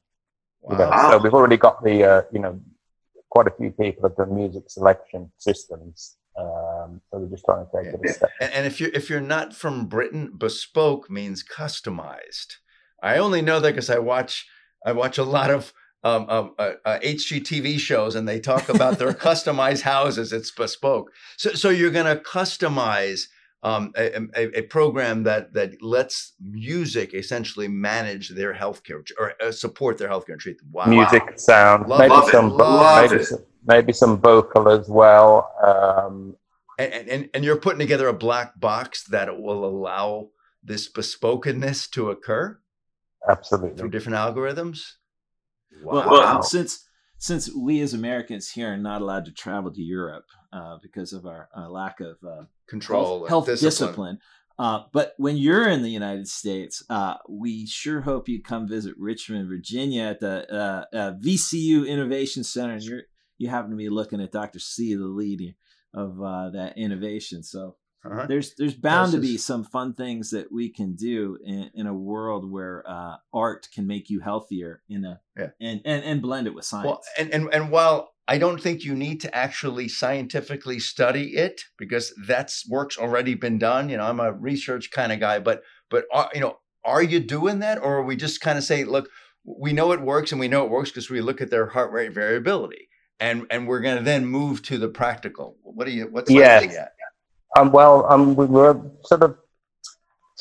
you 0.70 0.78
know. 0.78 0.92
So 1.12 1.18
we've 1.20 1.34
already 1.34 1.58
got 1.58 1.84
the 1.84 2.04
uh, 2.04 2.22
you 2.32 2.40
know 2.40 2.60
quite 3.30 3.48
a 3.48 3.52
few 3.52 3.70
people 3.72 4.02
have 4.10 4.18
done 4.18 4.34
music 4.36 4.64
selection 4.70 5.32
systems. 5.38 6.16
Um, 6.40 7.02
so 7.12 7.20
we're 7.20 7.30
just 7.30 7.44
trying 7.46 7.66
to 7.66 7.72
take 7.72 7.94
it 7.94 8.00
a 8.04 8.14
step. 8.14 8.30
And, 8.40 8.54
and 8.54 8.66
if 8.66 8.80
you're 8.80 8.92
if 8.94 9.10
you're 9.10 9.20
not 9.20 9.54
from 9.54 9.88
Britain, 9.88 10.32
bespoke 10.38 11.10
means 11.10 11.44
customized. 11.44 12.56
I 13.02 13.18
only 13.18 13.42
know 13.42 13.60
that 13.60 13.72
because 13.72 13.90
I 13.90 14.00
watch 14.00 14.48
I 14.86 14.94
watch 14.94 15.18
a 15.18 15.24
lot 15.24 15.52
of 15.52 15.74
um, 16.04 16.30
um, 16.30 16.56
uh, 16.58 16.74
uh, 16.86 17.00
HGTV 17.00 17.78
shows, 17.78 18.16
and 18.16 18.28
they 18.28 18.40
talk 18.40 18.70
about 18.70 19.00
their 19.00 19.14
customized 19.28 19.82
houses. 19.82 20.32
It's 20.32 20.52
bespoke. 20.52 21.12
So 21.38 21.52
so 21.54 21.70
you're 21.70 21.92
going 21.92 22.06
to 22.06 22.22
customize 22.22 23.28
um, 23.64 23.92
a, 23.98 24.16
a, 24.36 24.60
a 24.60 24.62
program 24.64 25.24
that 25.24 25.54
that 25.54 25.82
lets 25.82 26.34
music 26.40 27.14
essentially 27.14 27.68
manage 27.68 28.30
their 28.30 28.54
healthcare 28.54 29.04
or 29.18 29.34
uh, 29.42 29.52
support 29.52 29.98
their 29.98 30.10
healthcare 30.10 30.34
and 30.34 30.40
treatment. 30.40 30.74
Wow. 30.74 30.86
Music, 30.86 31.38
sound, 31.38 31.90
Love 31.90 32.00
maybe 32.00 32.14
it, 32.14 32.32
some 32.32 32.50
love 32.52 33.12
maybe 33.12 33.24
it. 33.24 33.30
Some, 33.60 33.76
maybe 33.76 33.94
some 33.94 34.20
vocal 34.20 34.70
as 34.70 34.88
well. 34.90 35.52
Um, 35.64 36.36
and, 36.78 37.10
and 37.10 37.30
and 37.34 37.44
you're 37.46 37.58
putting 37.58 37.80
together 37.80 38.08
a 38.08 38.14
black 38.14 38.60
box 38.60 39.04
that 39.06 39.40
will 39.42 39.66
allow 39.66 40.30
this 40.64 40.92
bespokenness 40.92 41.90
to 41.92 42.10
occur 42.10 42.60
absolutely. 43.30 43.78
through 43.78 43.90
different 43.90 44.18
algorithms. 44.18 44.94
Well, 45.84 46.10
Wow. 46.10 46.42
since 46.42 46.86
since 47.18 47.54
we 47.54 47.82
as 47.82 47.94
Americans 47.94 48.50
here 48.52 48.74
are 48.74 48.78
not 48.78 49.02
allowed 49.02 49.26
to 49.26 49.34
travel 49.34 49.72
to 49.74 49.82
Europe 49.82 50.26
uh, 50.54 50.78
because 50.82 51.12
of 51.12 51.26
our 51.26 51.50
uh, 51.56 51.70
lack 51.70 52.00
of 52.00 52.18
uh, 52.26 52.44
Control, 52.68 53.20
health, 53.20 53.30
health 53.30 53.46
discipline. 53.46 53.88
discipline. 53.88 54.20
Uh, 54.58 54.84
but 54.92 55.14
when 55.18 55.38
you're 55.38 55.70
in 55.70 55.82
the 55.82 55.90
United 55.90 56.28
States, 56.28 56.84
uh, 56.90 57.16
we 57.30 57.66
sure 57.66 58.02
hope 58.02 58.28
you 58.28 58.42
come 58.42 58.68
visit 58.68 58.94
Richmond, 58.98 59.48
Virginia, 59.48 60.04
at 60.04 60.20
the 60.20 60.54
uh, 60.54 60.86
uh, 60.94 61.14
VCU 61.14 61.88
Innovation 61.88 62.44
Center, 62.44 62.74
and 62.74 62.84
you're 62.84 63.02
you 63.40 63.50
happen 63.50 63.72
to 63.72 63.78
be 63.78 63.90
looking 63.90 64.22
at 64.22 64.32
Dr. 64.32 64.60
C, 64.60 64.94
the 64.94 65.06
lead 65.06 65.56
of 65.94 66.22
uh, 66.22 66.50
that 66.52 66.78
innovation. 66.78 67.42
So 67.42 67.78
Uh-huh. 68.06 68.28
there's 68.28 68.54
there's 68.56 68.76
bound 68.76 69.12
to 69.14 69.20
be 69.20 69.38
some 69.38 69.64
fun 69.64 69.94
things 69.94 70.30
that 70.30 70.52
we 70.52 70.70
can 70.70 70.96
do 70.96 71.38
in, 71.44 71.72
in 71.74 71.88
a 71.88 71.94
world 71.94 72.50
where 72.50 72.84
uh, 72.88 73.16
art 73.34 73.68
can 73.74 73.88
make 73.88 74.10
you 74.10 74.20
healthier 74.22 74.82
in 74.88 75.04
a 75.06 75.20
Yeah. 75.36 75.50
and, 75.60 75.82
and 75.84 76.04
and 76.04 76.22
blend 76.22 76.48
it 76.48 76.54
with 76.56 76.66
science. 76.66 76.86
Well, 76.86 77.02
and, 77.18 77.34
and 77.34 77.50
and 77.54 77.72
while 77.72 78.12
I 78.28 78.38
don't 78.38 78.62
think 78.62 78.84
you 78.84 78.96
need 78.96 79.20
to 79.22 79.36
actually 79.36 79.88
scientifically 79.90 80.80
study 80.80 81.36
it 81.36 81.62
because 81.78 82.14
that's 82.28 82.70
work's 82.70 82.98
already 82.98 83.34
been 83.36 83.58
done. 83.58 83.90
You 83.90 83.98
know, 83.98 84.04
I'm 84.06 84.20
a 84.20 84.32
research 84.32 84.92
kind 84.92 85.12
of 85.12 85.20
guy, 85.20 85.40
but 85.40 85.64
but 85.90 86.06
are, 86.14 86.30
you 86.34 86.42
know, 86.42 86.60
are 86.86 87.02
you 87.02 87.20
doing 87.20 87.60
that, 87.60 87.80
or 87.80 87.98
are 87.98 88.04
we 88.06 88.16
just 88.16 88.40
kind 88.42 88.58
of 88.58 88.64
say, 88.64 88.84
look, 88.84 89.10
we 89.44 89.74
know 89.74 89.92
it 89.94 90.02
works, 90.02 90.32
and 90.32 90.40
we 90.40 90.48
know 90.48 90.64
it 90.66 90.72
works 90.72 90.92
because 90.92 91.10
we 91.10 91.22
look 91.22 91.42
at 91.42 91.50
their 91.50 91.68
heart 91.68 91.92
rate 91.92 92.14
variability, 92.14 92.89
and 93.20 93.46
and 93.50 93.68
we're 93.68 93.82
going 93.82 93.98
to 93.98 94.04
then 94.04 94.26
move 94.26 94.62
to 94.64 94.78
the 94.78 94.88
practical. 94.88 95.58
What 95.64 95.86
do 95.86 95.92
you? 95.92 96.08
What's 96.08 96.32
Yes. 96.32 96.64
like 96.64 96.74
that? 96.74 96.94
Um, 97.58 97.72
well, 97.72 98.06
um, 98.12 98.36
we 98.36 98.46
were 98.46 98.80
sort 99.04 99.24
of 99.24 99.36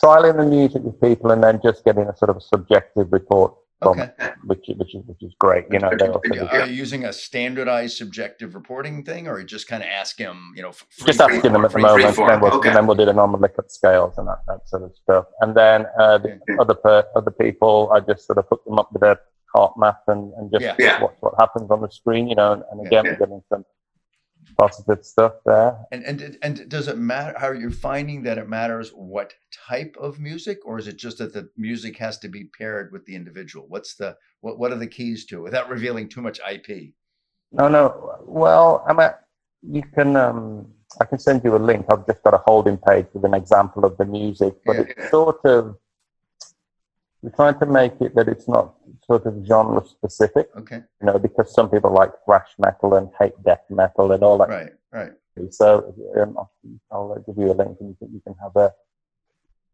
trialing 0.02 0.36
the 0.36 0.44
music 0.44 0.82
with 0.82 1.00
people 1.00 1.30
and 1.30 1.42
then 1.42 1.60
just 1.62 1.84
getting 1.84 2.04
a 2.06 2.16
sort 2.16 2.30
of 2.30 2.36
a 2.36 2.40
subjective 2.40 3.12
report 3.12 3.54
from 3.80 4.00
Okay. 4.00 4.10
it, 4.18 4.34
which 4.44 4.68
is 4.68 4.76
which 4.76 4.94
is 4.94 5.02
which 5.06 5.22
is 5.22 5.32
great. 5.38 5.64
You 5.70 5.78
know, 5.78 5.90
they'll 5.96 6.20
Are 6.50 6.66
you 6.66 6.74
using 6.74 7.04
a 7.04 7.12
standardized 7.12 7.96
subjective 7.96 8.54
reporting 8.54 9.04
thing, 9.04 9.28
or 9.28 9.42
just 9.44 9.68
kind 9.68 9.82
of 9.82 9.88
ask 9.88 10.18
him, 10.18 10.52
you 10.56 10.62
know, 10.62 10.72
free- 10.72 11.06
just 11.06 11.20
asking 11.20 11.52
them 11.52 11.64
at 11.64 11.72
the 11.72 11.78
moment, 11.78 12.14
free 12.14 12.24
and 12.24 12.30
then 12.32 12.40
we'll, 12.40 12.60
and 12.62 12.76
then 12.76 12.86
we'll 12.86 12.96
do 12.96 13.04
the 13.04 13.12
normal 13.12 13.38
Likert 13.40 13.70
scales 13.70 14.18
and 14.18 14.26
that, 14.28 14.40
that 14.48 14.68
sort 14.68 14.82
of 14.82 14.92
stuff. 14.96 15.26
And 15.40 15.56
then 15.56 15.86
uh, 15.98 16.18
the 16.18 16.40
other 16.58 16.74
per, 16.74 17.04
other 17.14 17.30
people, 17.30 17.90
I 17.92 18.00
just 18.00 18.26
sort 18.26 18.38
of 18.38 18.46
hook 18.50 18.64
them 18.64 18.78
up 18.80 18.92
with 18.92 19.02
a 19.02 19.18
HeartMath 19.54 19.98
and, 20.08 20.32
and 20.34 20.50
just 20.50 20.62
Yeah. 20.62 20.74
Yeah. 20.78 21.02
watch 21.02 21.16
what 21.20 21.34
happens 21.38 21.70
on 21.70 21.80
the 21.80 21.88
screen, 21.90 22.28
you 22.28 22.34
know. 22.34 22.52
And, 22.52 22.62
and 22.70 22.86
again, 22.86 23.04
Yeah. 23.04 23.12
we're 23.12 23.18
getting 23.18 23.42
some 23.48 23.64
positive 24.58 25.04
stuff 25.04 25.34
there. 25.44 25.76
And 25.92 26.02
and 26.04 26.38
and 26.42 26.68
does 26.68 26.88
it 26.88 26.96
matter? 26.98 27.38
How 27.38 27.48
are 27.48 27.54
you 27.54 27.70
finding 27.70 28.22
that 28.24 28.38
it 28.38 28.48
matters 28.48 28.90
what 28.90 29.34
type 29.68 29.94
of 30.00 30.18
music, 30.18 30.58
or 30.64 30.78
is 30.78 30.88
it 30.88 30.96
just 30.96 31.18
that 31.18 31.32
the 31.32 31.48
music 31.56 31.96
has 31.98 32.18
to 32.20 32.28
be 32.28 32.44
paired 32.58 32.90
with 32.92 33.04
the 33.06 33.14
individual? 33.14 33.66
What's 33.68 33.94
the 33.96 34.16
what? 34.40 34.58
What 34.58 34.72
are 34.72 34.76
the 34.78 34.86
keys 34.86 35.26
to 35.26 35.38
it 35.38 35.42
without 35.42 35.68
revealing 35.68 36.08
too 36.08 36.22
much 36.22 36.40
IP? 36.50 36.94
No, 37.52 37.68
no. 37.68 38.16
Well, 38.26 38.84
I'm 38.88 39.00
at, 39.00 39.24
you 39.62 39.82
can. 39.94 40.16
Um, 40.16 40.72
I 41.00 41.04
can 41.04 41.18
send 41.18 41.44
you 41.44 41.54
a 41.54 41.58
link. 41.58 41.84
I've 41.92 42.06
just 42.06 42.22
got 42.22 42.32
a 42.34 42.42
holding 42.46 42.78
page 42.78 43.06
with 43.12 43.24
an 43.24 43.34
example 43.34 43.84
of 43.84 43.96
the 43.98 44.06
music, 44.06 44.54
but 44.64 44.76
Yeah. 44.76 44.82
it's 44.96 45.10
sort 45.10 45.44
of. 45.44 45.76
We're 47.22 47.30
trying 47.30 47.58
to 47.58 47.66
make 47.66 48.00
it 48.00 48.14
that 48.14 48.28
it's 48.28 48.46
not 48.48 48.74
sort 49.04 49.26
of 49.26 49.44
genre 49.44 49.84
specific, 49.86 50.48
Okay, 50.56 50.82
you 51.00 51.06
know, 51.06 51.18
because 51.18 51.52
some 51.52 51.68
people 51.68 51.92
like 51.92 52.12
thrash 52.24 52.50
metal 52.58 52.94
and 52.94 53.10
hate 53.18 53.32
death 53.44 53.64
metal 53.70 54.12
and 54.12 54.22
all 54.22 54.38
that. 54.38 54.48
right, 54.48 54.72
right. 54.92 55.12
So 55.50 55.94
um, 56.20 56.36
I'll, 56.36 56.52
I'll 56.90 57.12
uh, 57.12 57.18
give 57.20 57.38
you 57.38 57.52
a 57.52 57.54
link 57.54 57.76
and 57.80 57.90
you 57.90 57.96
can, 57.98 58.12
you 58.12 58.20
can 58.20 58.34
have 58.42 58.56
a 58.56 58.72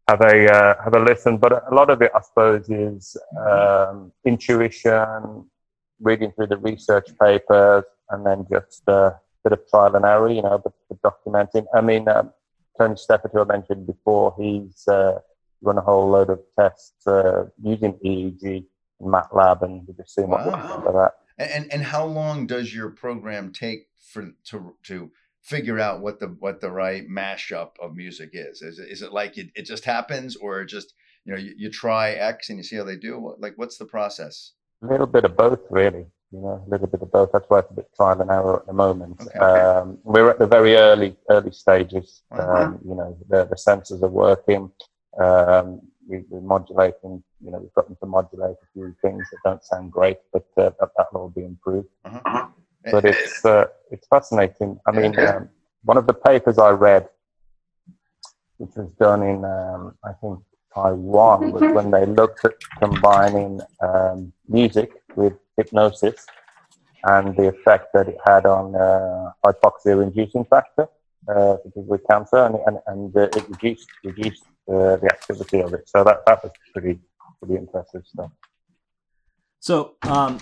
have 0.07 0.21
a 0.21 0.51
uh, 0.51 0.83
have 0.83 0.93
a 0.95 0.99
listen. 0.99 1.37
But 1.37 1.51
a 1.71 1.73
lot 1.73 1.89
of 1.89 2.01
it, 2.01 2.11
I 2.13 2.21
suppose, 2.21 2.69
is 2.69 3.17
um, 3.37 4.11
intuition, 4.25 5.45
reading 5.99 6.31
through 6.31 6.47
the 6.47 6.57
research 6.57 7.09
papers, 7.19 7.83
and 8.09 8.25
then 8.25 8.45
just 8.51 8.83
a 8.87 9.15
bit 9.43 9.53
of 9.53 9.67
trial 9.69 9.95
and 9.95 10.05
error. 10.05 10.29
You 10.29 10.43
know, 10.43 10.61
but, 10.63 10.73
but 10.89 11.01
documenting. 11.01 11.65
I 11.73 11.81
mean, 11.81 12.07
um, 12.07 12.31
Tony 12.77 12.95
Steffert, 12.95 13.31
who 13.31 13.41
I 13.41 13.45
mentioned 13.45 13.87
before, 13.87 14.35
he's 14.39 14.87
uh, 14.87 15.19
run 15.61 15.77
a 15.77 15.81
whole 15.81 16.09
load 16.09 16.29
of 16.29 16.39
tests 16.59 17.05
uh, 17.07 17.45
using 17.61 17.93
EEG 18.05 18.65
and 18.99 19.09
MATLAB, 19.13 19.61
and 19.63 19.87
just 19.97 20.15
seeing 20.15 20.29
what 20.29 20.45
Wow. 20.45 20.53
out 20.53 20.93
that. 20.93 21.11
And, 21.37 21.71
and 21.71 21.83
how 21.83 22.05
long 22.05 22.47
does 22.47 22.73
your 22.73 22.89
program 22.91 23.51
take 23.51 23.87
for 23.99 24.31
to 24.45 24.75
to 24.83 25.11
figure 25.41 25.79
out 25.79 26.01
what 26.01 26.19
the 26.19 26.27
what 26.39 26.61
the 26.61 26.71
right 26.71 27.07
mashup 27.09 27.71
of 27.81 27.95
music 27.95 28.29
is? 28.33 28.61
Is 28.61 28.79
it, 28.79 28.89
is 28.89 29.01
it 29.01 29.11
like 29.11 29.37
it, 29.37 29.49
it 29.55 29.63
just 29.63 29.83
happens, 29.85 30.35
or 30.37 30.63
just 30.63 30.93
you 31.25 31.33
know 31.33 31.39
you, 31.39 31.53
you 31.57 31.69
try 31.69 32.11
X 32.11 32.49
and 32.49 32.57
you 32.57 32.63
see 32.63 32.77
how 32.77 32.83
they 32.83 32.95
do? 32.95 33.35
Like 33.39 33.53
what's 33.57 33.77
the 33.77 33.85
process? 33.85 34.53
A 34.83 34.87
little 34.87 35.07
bit 35.07 35.25
of 35.25 35.35
both, 35.35 35.59
really. 35.69 36.05
You 36.31 36.41
know, 36.41 36.63
a 36.65 36.69
little 36.69 36.87
bit 36.87 37.01
of 37.01 37.11
both. 37.11 37.31
That's 37.31 37.45
why 37.49 37.59
it's 37.59 37.71
a 37.71 37.73
bit 37.75 37.89
trial 37.95 38.19
and 38.21 38.29
error 38.31 38.57
at 38.57 38.65
the 38.65 38.73
moment. 38.73 39.21
Okay. 39.21 39.39
Um, 39.39 39.99
we're 40.03 40.29
at 40.29 40.39
the 40.39 40.47
very 40.47 40.75
early 40.75 41.15
early 41.29 41.51
stages. 41.51 42.23
Uh-huh. 42.31 42.63
Um, 42.63 42.79
you 42.83 42.95
know, 42.95 43.17
the, 43.29 43.45
the 43.45 43.55
sensors 43.55 44.01
are 44.03 44.09
working. 44.09 44.71
Um, 45.19 45.81
we, 46.07 46.23
we're 46.29 46.41
modulating. 46.41 47.23
You 47.43 47.51
know, 47.51 47.59
we've 47.59 47.73
got 47.73 47.87
to 47.87 48.05
modulate 48.05 48.57
a 48.61 48.67
few 48.73 48.95
things 49.01 49.27
that 49.31 49.37
don't 49.43 49.63
sound 49.63 49.91
great, 49.91 50.17
but 50.31 50.45
uh, 50.57 50.71
that 50.79 50.89
that'll 50.97 51.21
all 51.21 51.29
be 51.29 51.43
improved. 51.43 51.89
Uh-huh. 52.03 52.47
But 52.91 53.05
it's 53.05 53.43
uh, 53.43 53.65
it's 53.91 54.07
fascinating. 54.07 54.79
I 54.87 54.91
mean, 54.91 55.17
um, 55.19 55.49
one 55.83 55.97
of 55.97 56.05
the 56.05 56.13
papers 56.13 56.57
I 56.59 56.69
read, 56.69 57.07
which 58.57 58.75
was 58.75 58.91
done 58.93 59.23
in 59.23 59.43
um, 59.43 59.95
I 60.03 60.13
think 60.21 60.39
Taiwan, 60.73 61.51
was 61.51 61.63
when 61.73 61.89
they 61.89 62.05
looked 62.05 62.45
at 62.45 62.53
combining 62.79 63.61
um, 63.81 64.31
music 64.47 64.91
with 65.15 65.33
hypnosis 65.57 66.25
and 67.05 67.35
the 67.37 67.47
effect 67.47 67.93
that 67.93 68.07
it 68.07 68.17
had 68.25 68.45
on 68.45 68.75
uh, 68.75 69.31
hypoxia-inducing 69.45 70.45
factor 70.45 70.87
uh, 71.27 71.57
for 71.73 71.83
with 71.83 72.01
cancer, 72.07 72.45
and 72.45 72.55
and, 72.67 72.77
and 72.87 73.15
uh, 73.17 73.21
it 73.21 73.49
reduced 73.49 73.87
reduced 74.03 74.43
uh, 74.67 74.95
the 74.97 75.09
activity 75.11 75.59
of 75.61 75.73
it. 75.73 75.87
So 75.87 76.03
that 76.03 76.25
that 76.25 76.43
was 76.43 76.51
pretty 76.73 76.99
pretty 77.39 77.55
impressive 77.55 78.03
stuff. 78.05 78.31
So 79.59 79.95
um, 80.03 80.39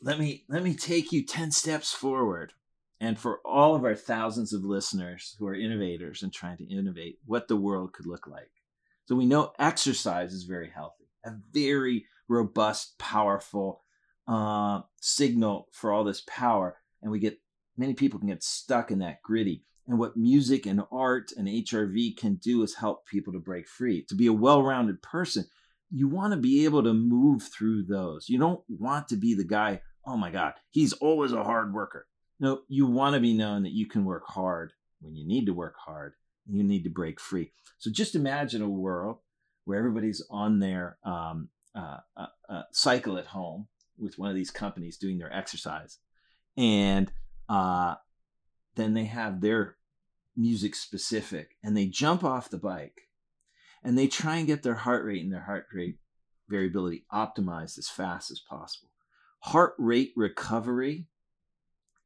let 0.00 0.18
me 0.18 0.44
let 0.48 0.62
me 0.62 0.74
take 0.74 1.12
you 1.12 1.24
ten 1.24 1.50
steps 1.50 1.92
forward, 1.92 2.52
and 3.00 3.18
for 3.18 3.40
all 3.44 3.74
of 3.74 3.84
our 3.84 3.94
thousands 3.94 4.52
of 4.52 4.64
listeners 4.64 5.36
who 5.38 5.46
are 5.46 5.54
innovators 5.54 6.22
and 6.22 6.32
trying 6.32 6.58
to 6.58 6.64
innovate, 6.64 7.18
what 7.24 7.48
the 7.48 7.56
world 7.56 7.92
could 7.92 8.06
look 8.06 8.26
like. 8.26 8.50
So 9.06 9.16
we 9.16 9.26
know 9.26 9.52
exercise 9.58 10.32
is 10.32 10.44
very 10.44 10.70
healthy, 10.70 11.08
a 11.24 11.32
very 11.52 12.06
robust, 12.28 12.98
powerful 12.98 13.82
uh, 14.28 14.82
signal 15.00 15.68
for 15.72 15.92
all 15.92 16.04
this 16.04 16.22
power, 16.26 16.76
and 17.02 17.10
we 17.10 17.18
get 17.18 17.40
many 17.76 17.94
people 17.94 18.18
can 18.18 18.28
get 18.28 18.44
stuck 18.44 18.90
in 18.90 19.00
that 19.00 19.22
gritty. 19.22 19.64
And 19.86 19.98
what 19.98 20.16
music 20.16 20.66
and 20.66 20.82
art 20.92 21.32
and 21.36 21.48
HRV 21.48 22.16
can 22.16 22.36
do 22.36 22.62
is 22.62 22.76
help 22.76 23.06
people 23.06 23.32
to 23.32 23.40
break 23.40 23.68
free, 23.68 24.04
to 24.08 24.14
be 24.14 24.26
a 24.26 24.32
well-rounded 24.32 25.02
person 25.02 25.46
you 25.92 26.08
want 26.08 26.32
to 26.32 26.38
be 26.38 26.64
able 26.64 26.82
to 26.82 26.94
move 26.94 27.42
through 27.42 27.84
those. 27.84 28.28
You 28.28 28.38
don't 28.38 28.62
want 28.68 29.08
to 29.08 29.16
be 29.16 29.34
the 29.34 29.44
guy, 29.44 29.82
oh 30.06 30.16
my 30.16 30.30
God, 30.30 30.54
he's 30.70 30.94
always 30.94 31.32
a 31.32 31.44
hard 31.44 31.74
worker. 31.74 32.06
No, 32.40 32.62
you 32.66 32.86
want 32.86 33.14
to 33.14 33.20
be 33.20 33.34
known 33.34 33.62
that 33.64 33.72
you 33.72 33.86
can 33.86 34.04
work 34.04 34.24
hard 34.26 34.72
when 35.00 35.14
you 35.14 35.26
need 35.26 35.46
to 35.46 35.52
work 35.52 35.74
hard, 35.76 36.14
you 36.46 36.64
need 36.64 36.84
to 36.84 36.90
break 36.90 37.20
free. 37.20 37.52
So 37.78 37.90
just 37.90 38.14
imagine 38.14 38.62
a 38.62 38.68
world 38.68 39.18
where 39.64 39.78
everybody's 39.78 40.24
on 40.30 40.60
their 40.60 40.96
um, 41.04 41.48
uh, 41.74 41.98
uh, 42.16 42.26
uh, 42.48 42.62
cycle 42.72 43.18
at 43.18 43.26
home 43.26 43.66
with 43.98 44.18
one 44.18 44.30
of 44.30 44.36
these 44.36 44.50
companies 44.50 44.96
doing 44.96 45.18
their 45.18 45.32
exercise, 45.32 45.98
and 46.56 47.12
uh, 47.48 47.96
then 48.74 48.94
they 48.94 49.04
have 49.04 49.40
their 49.40 49.76
music 50.36 50.74
specific, 50.74 51.56
and 51.62 51.76
they 51.76 51.86
jump 51.86 52.24
off 52.24 52.50
the 52.50 52.58
bike, 52.58 53.08
and 53.82 53.98
they 53.98 54.06
try 54.06 54.36
and 54.36 54.46
get 54.46 54.62
their 54.62 54.74
heart 54.74 55.04
rate 55.04 55.22
and 55.22 55.32
their 55.32 55.42
heart 55.42 55.66
rate 55.72 55.98
variability 56.48 57.04
optimized 57.12 57.78
as 57.78 57.88
fast 57.88 58.30
as 58.30 58.40
possible. 58.40 58.90
Heart 59.40 59.74
rate 59.78 60.12
recovery 60.16 61.06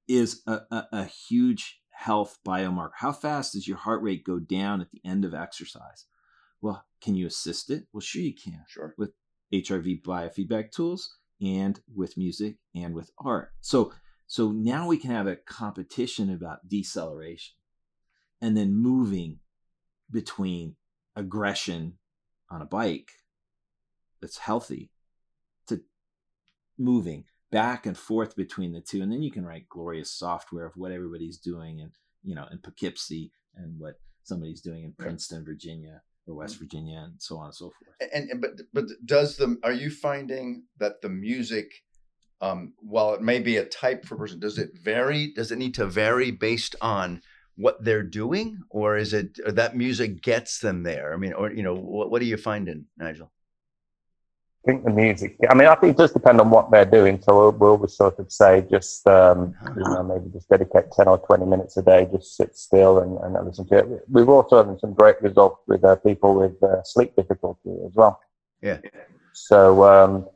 is 0.08 0.42
a, 0.46 0.60
a, 0.70 0.86
a 0.92 1.04
huge 1.04 1.80
health 1.90 2.38
biomarker. 2.46 2.92
How 2.96 3.12
fast 3.12 3.52
does 3.52 3.66
your 3.66 3.76
heart 3.76 4.02
rate 4.02 4.24
go 4.24 4.38
down 4.38 4.80
at 4.80 4.90
the 4.90 5.00
end 5.04 5.24
of 5.24 5.34
exercise? 5.34 6.06
Well, 6.60 6.84
can 7.00 7.14
you 7.14 7.26
assist 7.26 7.70
it? 7.70 7.86
Well, 7.92 8.00
sure 8.00 8.22
you 8.22 8.34
can. 8.34 8.64
Sure. 8.68 8.94
With 8.96 9.12
HRV 9.52 10.02
biofeedback 10.02 10.70
tools 10.70 11.16
and 11.40 11.80
with 11.94 12.16
music 12.16 12.56
and 12.74 12.94
with 12.94 13.10
art. 13.18 13.52
So 13.60 13.92
so 14.26 14.50
now 14.50 14.86
we 14.88 14.96
can 14.98 15.10
have 15.10 15.26
a 15.26 15.36
competition 15.36 16.30
about 16.32 16.68
deceleration 16.68 17.54
and 18.40 18.56
then 18.56 18.74
moving 18.74 19.38
between 20.10 20.76
aggression 21.14 21.94
on 22.50 22.62
a 22.62 22.66
bike 22.66 23.10
that's 24.20 24.38
healthy 24.38 24.90
to 25.66 25.80
moving 26.78 27.24
back 27.50 27.86
and 27.86 27.96
forth 27.96 28.36
between 28.36 28.72
the 28.72 28.80
two. 28.80 29.02
And 29.02 29.10
then 29.10 29.22
you 29.22 29.30
can 29.30 29.44
write 29.46 29.68
glorious 29.68 30.10
software 30.10 30.66
of 30.66 30.76
what 30.76 30.92
everybody's 30.92 31.38
doing 31.38 31.80
and 31.80 31.92
you 32.22 32.34
know 32.34 32.46
in 32.50 32.58
poughkeepsie 32.58 33.32
and 33.54 33.78
what 33.78 34.00
somebody's 34.24 34.60
doing 34.60 34.82
in 34.84 34.92
princeton 34.92 35.44
virginia 35.44 36.02
or 36.26 36.34
west 36.34 36.56
Mm-hmm. 36.56 36.64
virginia 36.64 36.98
and 37.04 37.14
so 37.18 37.38
on 37.38 37.46
and 37.46 37.54
so 37.54 37.66
forth. 37.70 38.10
And, 38.12 38.30
and 38.30 38.40
but 38.40 38.50
but 38.72 38.84
does 39.04 39.36
the 39.36 39.56
are 39.62 39.72
you 39.72 39.90
finding 39.90 40.64
that 40.78 41.00
the 41.02 41.08
music 41.08 41.70
um 42.40 42.72
while 42.78 43.14
it 43.14 43.22
may 43.22 43.38
be 43.38 43.56
a 43.56 43.64
type 43.64 44.04
for 44.04 44.16
person 44.16 44.38
does 44.38 44.58
it 44.58 44.70
vary 44.78 45.32
does 45.32 45.50
it 45.52 45.58
need 45.58 45.74
to 45.74 45.86
vary 45.86 46.30
based 46.30 46.76
on 46.80 47.20
what 47.56 47.82
they're 47.82 48.02
doing 48.02 48.58
or 48.70 48.96
is 48.96 49.12
it 49.14 49.38
or 49.44 49.52
that 49.52 49.76
music 49.76 50.20
gets 50.20 50.60
them 50.60 50.82
there 50.82 51.12
i 51.12 51.16
mean 51.16 51.32
or 51.32 51.52
you 51.52 51.62
know 51.62 51.74
what, 51.74 52.10
what 52.10 52.20
are 52.20 52.26
you 52.26 52.36
finding 52.36 52.84
nigel 52.98 53.30
I 54.66 54.72
think 54.72 54.84
the 54.84 54.90
music. 54.90 55.36
I 55.48 55.54
mean, 55.54 55.68
I 55.68 55.76
think 55.76 55.92
it 55.92 55.96
does 55.96 56.12
depend 56.12 56.40
on 56.40 56.50
what 56.50 56.72
they're 56.72 56.84
doing. 56.84 57.22
So 57.22 57.38
we'll, 57.38 57.52
we'll 57.52 57.70
always 57.70 57.96
sort 57.96 58.18
of 58.18 58.32
say, 58.32 58.66
just 58.68 59.06
um, 59.06 59.54
you 59.76 59.84
know, 59.84 60.02
maybe 60.02 60.28
just 60.32 60.48
dedicate 60.48 60.90
ten 60.90 61.06
or 61.06 61.18
twenty 61.18 61.46
minutes 61.46 61.76
a 61.76 61.82
day, 61.82 62.08
just 62.10 62.36
sit 62.36 62.56
still 62.56 62.98
and, 62.98 63.16
and 63.18 63.46
listen 63.46 63.68
to 63.68 63.78
it. 63.78 64.02
We've 64.10 64.28
also 64.28 64.64
had 64.64 64.80
some 64.80 64.92
great 64.92 65.22
results 65.22 65.62
with 65.68 65.84
uh, 65.84 65.94
people 65.96 66.34
with 66.34 66.60
uh, 66.64 66.82
sleep 66.82 67.14
difficulty 67.14 67.70
as 67.86 67.94
well. 67.94 68.20
Yeah. 68.60 68.78
So 69.34 69.84
um, 69.84 70.26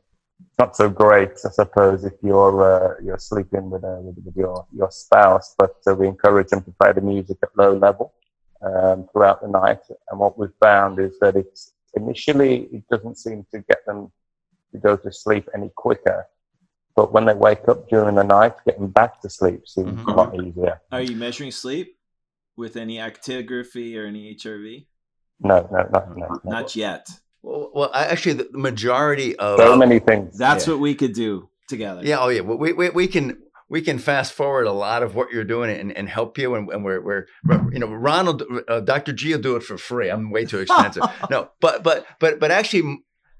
not 0.59 0.75
so 0.75 0.89
great, 0.89 1.31
I 1.45 1.49
suppose, 1.49 2.03
if 2.03 2.13
you're 2.21 2.59
uh, 2.73 2.95
you're 3.03 3.17
sleeping 3.17 3.69
with, 3.69 3.83
uh, 3.83 3.97
with 4.01 4.17
with 4.25 4.35
your 4.35 4.65
your 4.75 4.91
spouse. 4.91 5.55
But 5.57 5.75
uh, 5.87 5.95
we 5.95 6.07
encourage 6.07 6.49
them 6.49 6.63
to 6.63 6.71
play 6.71 6.91
the 6.93 7.01
music 7.01 7.37
at 7.43 7.49
low 7.57 7.73
level 7.75 8.13
um, 8.61 9.07
throughout 9.11 9.41
the 9.41 9.47
night. 9.47 9.79
And 10.09 10.19
what 10.19 10.37
we've 10.37 10.57
found 10.59 10.99
is 10.99 11.17
that 11.19 11.35
it's 11.35 11.73
initially 11.95 12.53
it 12.71 12.83
doesn't 12.89 13.17
seem 13.17 13.45
to 13.51 13.59
get 13.59 13.85
them 13.85 14.11
to 14.71 14.77
go 14.77 14.95
to 14.97 15.11
sleep 15.11 15.49
any 15.55 15.69
quicker. 15.75 16.27
But 16.95 17.13
when 17.13 17.25
they 17.25 17.33
wake 17.33 17.67
up 17.67 17.87
during 17.89 18.15
the 18.15 18.23
night, 18.23 18.55
getting 18.65 18.89
back 18.89 19.21
to 19.21 19.29
sleep 19.29 19.67
seems 19.67 19.99
Mhm. 19.99 20.07
a 20.11 20.15
lot 20.15 20.35
easier. 20.35 20.81
are 20.91 21.01
you 21.01 21.15
measuring 21.15 21.51
sleep 21.51 21.97
with 22.57 22.75
any 22.75 22.97
actigraphy 22.97 23.97
or 23.97 24.05
any 24.05 24.35
hrv 24.35 24.85
No, 25.39 25.67
no, 25.71 25.81
no, 25.93 26.13
no. 26.15 26.27
no. 26.27 26.39
not 26.43 26.75
yet 26.75 27.07
well, 27.43 27.71
well 27.73 27.91
actually 27.93 28.33
the 28.33 28.47
majority 28.53 29.35
of 29.37 29.59
So 29.59 29.75
many 29.75 29.99
things. 29.99 30.37
that's 30.37 30.67
Yeah. 30.67 30.73
what 30.73 30.79
we 30.81 30.95
could 30.95 31.13
do 31.13 31.49
together 31.67 32.01
Yeah, 32.03 32.19
oh 32.19 32.29
yeah. 32.29 32.41
Well, 32.41 32.57
We, 32.57 32.73
we, 32.73 32.89
we 32.89 33.07
can 33.07 33.37
we 33.69 33.81
can 33.81 33.99
fast 33.99 34.33
forward 34.33 34.67
a 34.67 34.73
lot 34.73 35.01
of 35.01 35.15
what 35.15 35.31
you're 35.31 35.45
doing 35.45 35.69
and, 35.71 35.95
and 35.95 36.09
help 36.09 36.37
you. 36.37 36.53
And, 36.55 36.69
and 36.69 36.83
we're, 36.83 36.99
we're 37.01 37.25
you 37.71 37.79
know 37.79 37.87
Ronald, 37.87 38.43
uh, 38.67 38.81
Dr. 38.81 39.13
G 39.13 39.33
will 39.33 39.41
do 39.41 39.55
it 39.55 39.63
for 39.63 39.77
free. 39.77 40.09
I'm 40.09 40.29
way 40.29 40.43
too 40.45 40.59
expensive. 40.59 41.03
no, 41.29 41.49
but 41.61 41.81
but 41.81 42.05
but 42.19 42.39
but 42.41 42.51
actually, 42.51 42.99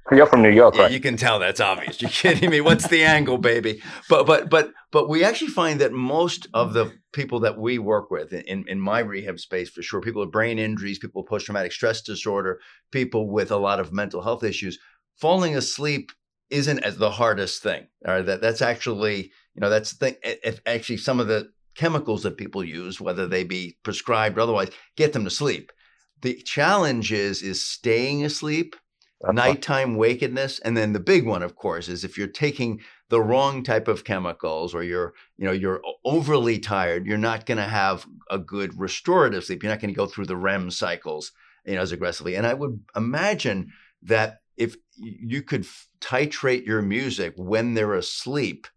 You're 0.10 0.26
from 0.26 0.42
New 0.42 0.50
York, 0.50 0.76
yeah, 0.76 0.84
right? 0.84 0.92
you 0.92 1.00
can 1.00 1.16
tell 1.16 1.38
that's 1.38 1.60
obvious. 1.60 2.02
You're 2.02 2.10
kidding 2.10 2.50
me. 2.50 2.60
What's 2.60 2.88
the 2.88 3.04
angle, 3.04 3.38
baby? 3.38 3.82
But 4.10 4.26
but 4.26 4.50
but 4.50 4.72
but 4.92 5.08
we 5.08 5.24
actually 5.24 5.52
find 5.52 5.80
that 5.80 5.94
most 5.94 6.48
of 6.54 6.74
the 6.74 6.92
people 7.14 7.40
that 7.42 7.58
we 7.58 7.78
work 7.78 8.10
with 8.10 8.34
in, 8.34 8.66
in 8.68 8.80
my 8.80 9.00
rehab 9.00 9.40
space 9.40 9.70
for 9.70 9.82
sure, 9.82 10.02
people 10.02 10.22
with 10.22 10.32
brain 10.32 10.58
injuries, 10.58 10.98
people 10.98 11.22
with 11.22 11.30
post 11.30 11.46
traumatic 11.46 11.72
stress 11.72 12.02
disorder, 12.02 12.60
people 12.92 13.30
with 13.30 13.52
a 13.52 13.58
lot 13.58 13.80
of 13.80 13.94
mental 13.94 14.22
health 14.22 14.44
issues, 14.44 14.80
falling 15.18 15.56
asleep 15.56 16.12
isn't 16.50 16.80
as 16.80 16.98
the 16.98 17.12
hardest 17.12 17.62
thing. 17.62 17.88
Or 18.06 18.24
that 18.24 18.42
that's 18.42 18.62
actually 18.62 19.32
you 19.54 19.62
know 19.62 19.70
that's 19.70 19.94
the 19.94 19.98
thing. 19.98 20.16
If 20.24 20.62
actually 20.66 20.98
some 20.98 21.20
of 21.20 21.28
the 21.28 21.52
chemicals 21.76 22.24
that 22.24 22.38
people 22.38 22.64
use, 22.64 23.00
whether 23.00 23.28
they 23.28 23.44
be 23.44 23.78
prescribed 23.84 24.38
or 24.38 24.42
otherwise, 24.42 24.72
get 24.98 25.14
them 25.14 25.24
to 25.26 25.30
sleep. 25.30 25.72
The 26.22 26.42
challenge 26.44 27.14
is 27.14 27.42
is 27.44 27.64
staying 27.64 28.26
asleep 28.26 28.76
That's 29.24 29.38
right. 29.38 29.54
nighttime 29.54 29.96
wakeness 29.96 30.60
and 30.60 30.76
then 30.76 30.94
the 30.94 31.00
big 31.00 31.26
one 31.26 31.44
of 31.44 31.56
course 31.56 31.88
is 31.90 32.04
if 32.04 32.18
you're 32.18 32.28
taking 32.28 32.82
the 33.10 33.22
wrong 33.22 33.64
type 33.64 33.88
of 33.88 34.04
chemicals 34.04 34.74
or 34.74 34.84
you're 34.84 35.14
you 35.38 35.46
know 35.46 35.52
you're 35.52 35.82
overly 36.06 36.60
tired 36.60 37.06
you're 37.06 37.18
not 37.18 37.46
going 37.46 37.58
to 37.58 37.64
have 37.64 38.06
a 38.30 38.38
good 38.40 38.80
restorative 38.80 39.44
sleep. 39.44 39.64
You're 39.64 39.72
not 39.72 39.82
going 39.82 39.94
to 39.94 39.98
go 39.98 40.08
through 40.08 40.26
the 40.26 40.38
REM 40.38 40.72
cycles 40.72 41.32
you 41.66 41.76
know 41.76 41.82
as 41.82 41.92
aggressively. 41.92 42.36
And 42.36 42.48
i 42.48 42.54
would 42.54 42.80
imagine 42.96 43.72
that 44.04 44.40
if 44.58 44.76
you 44.96 45.42
could 45.42 45.62
f- 45.62 45.88
titrate 46.00 46.66
your 46.66 46.82
music 46.82 47.34
when 47.38 47.74
they're 47.74 47.94
asleep 47.94 48.68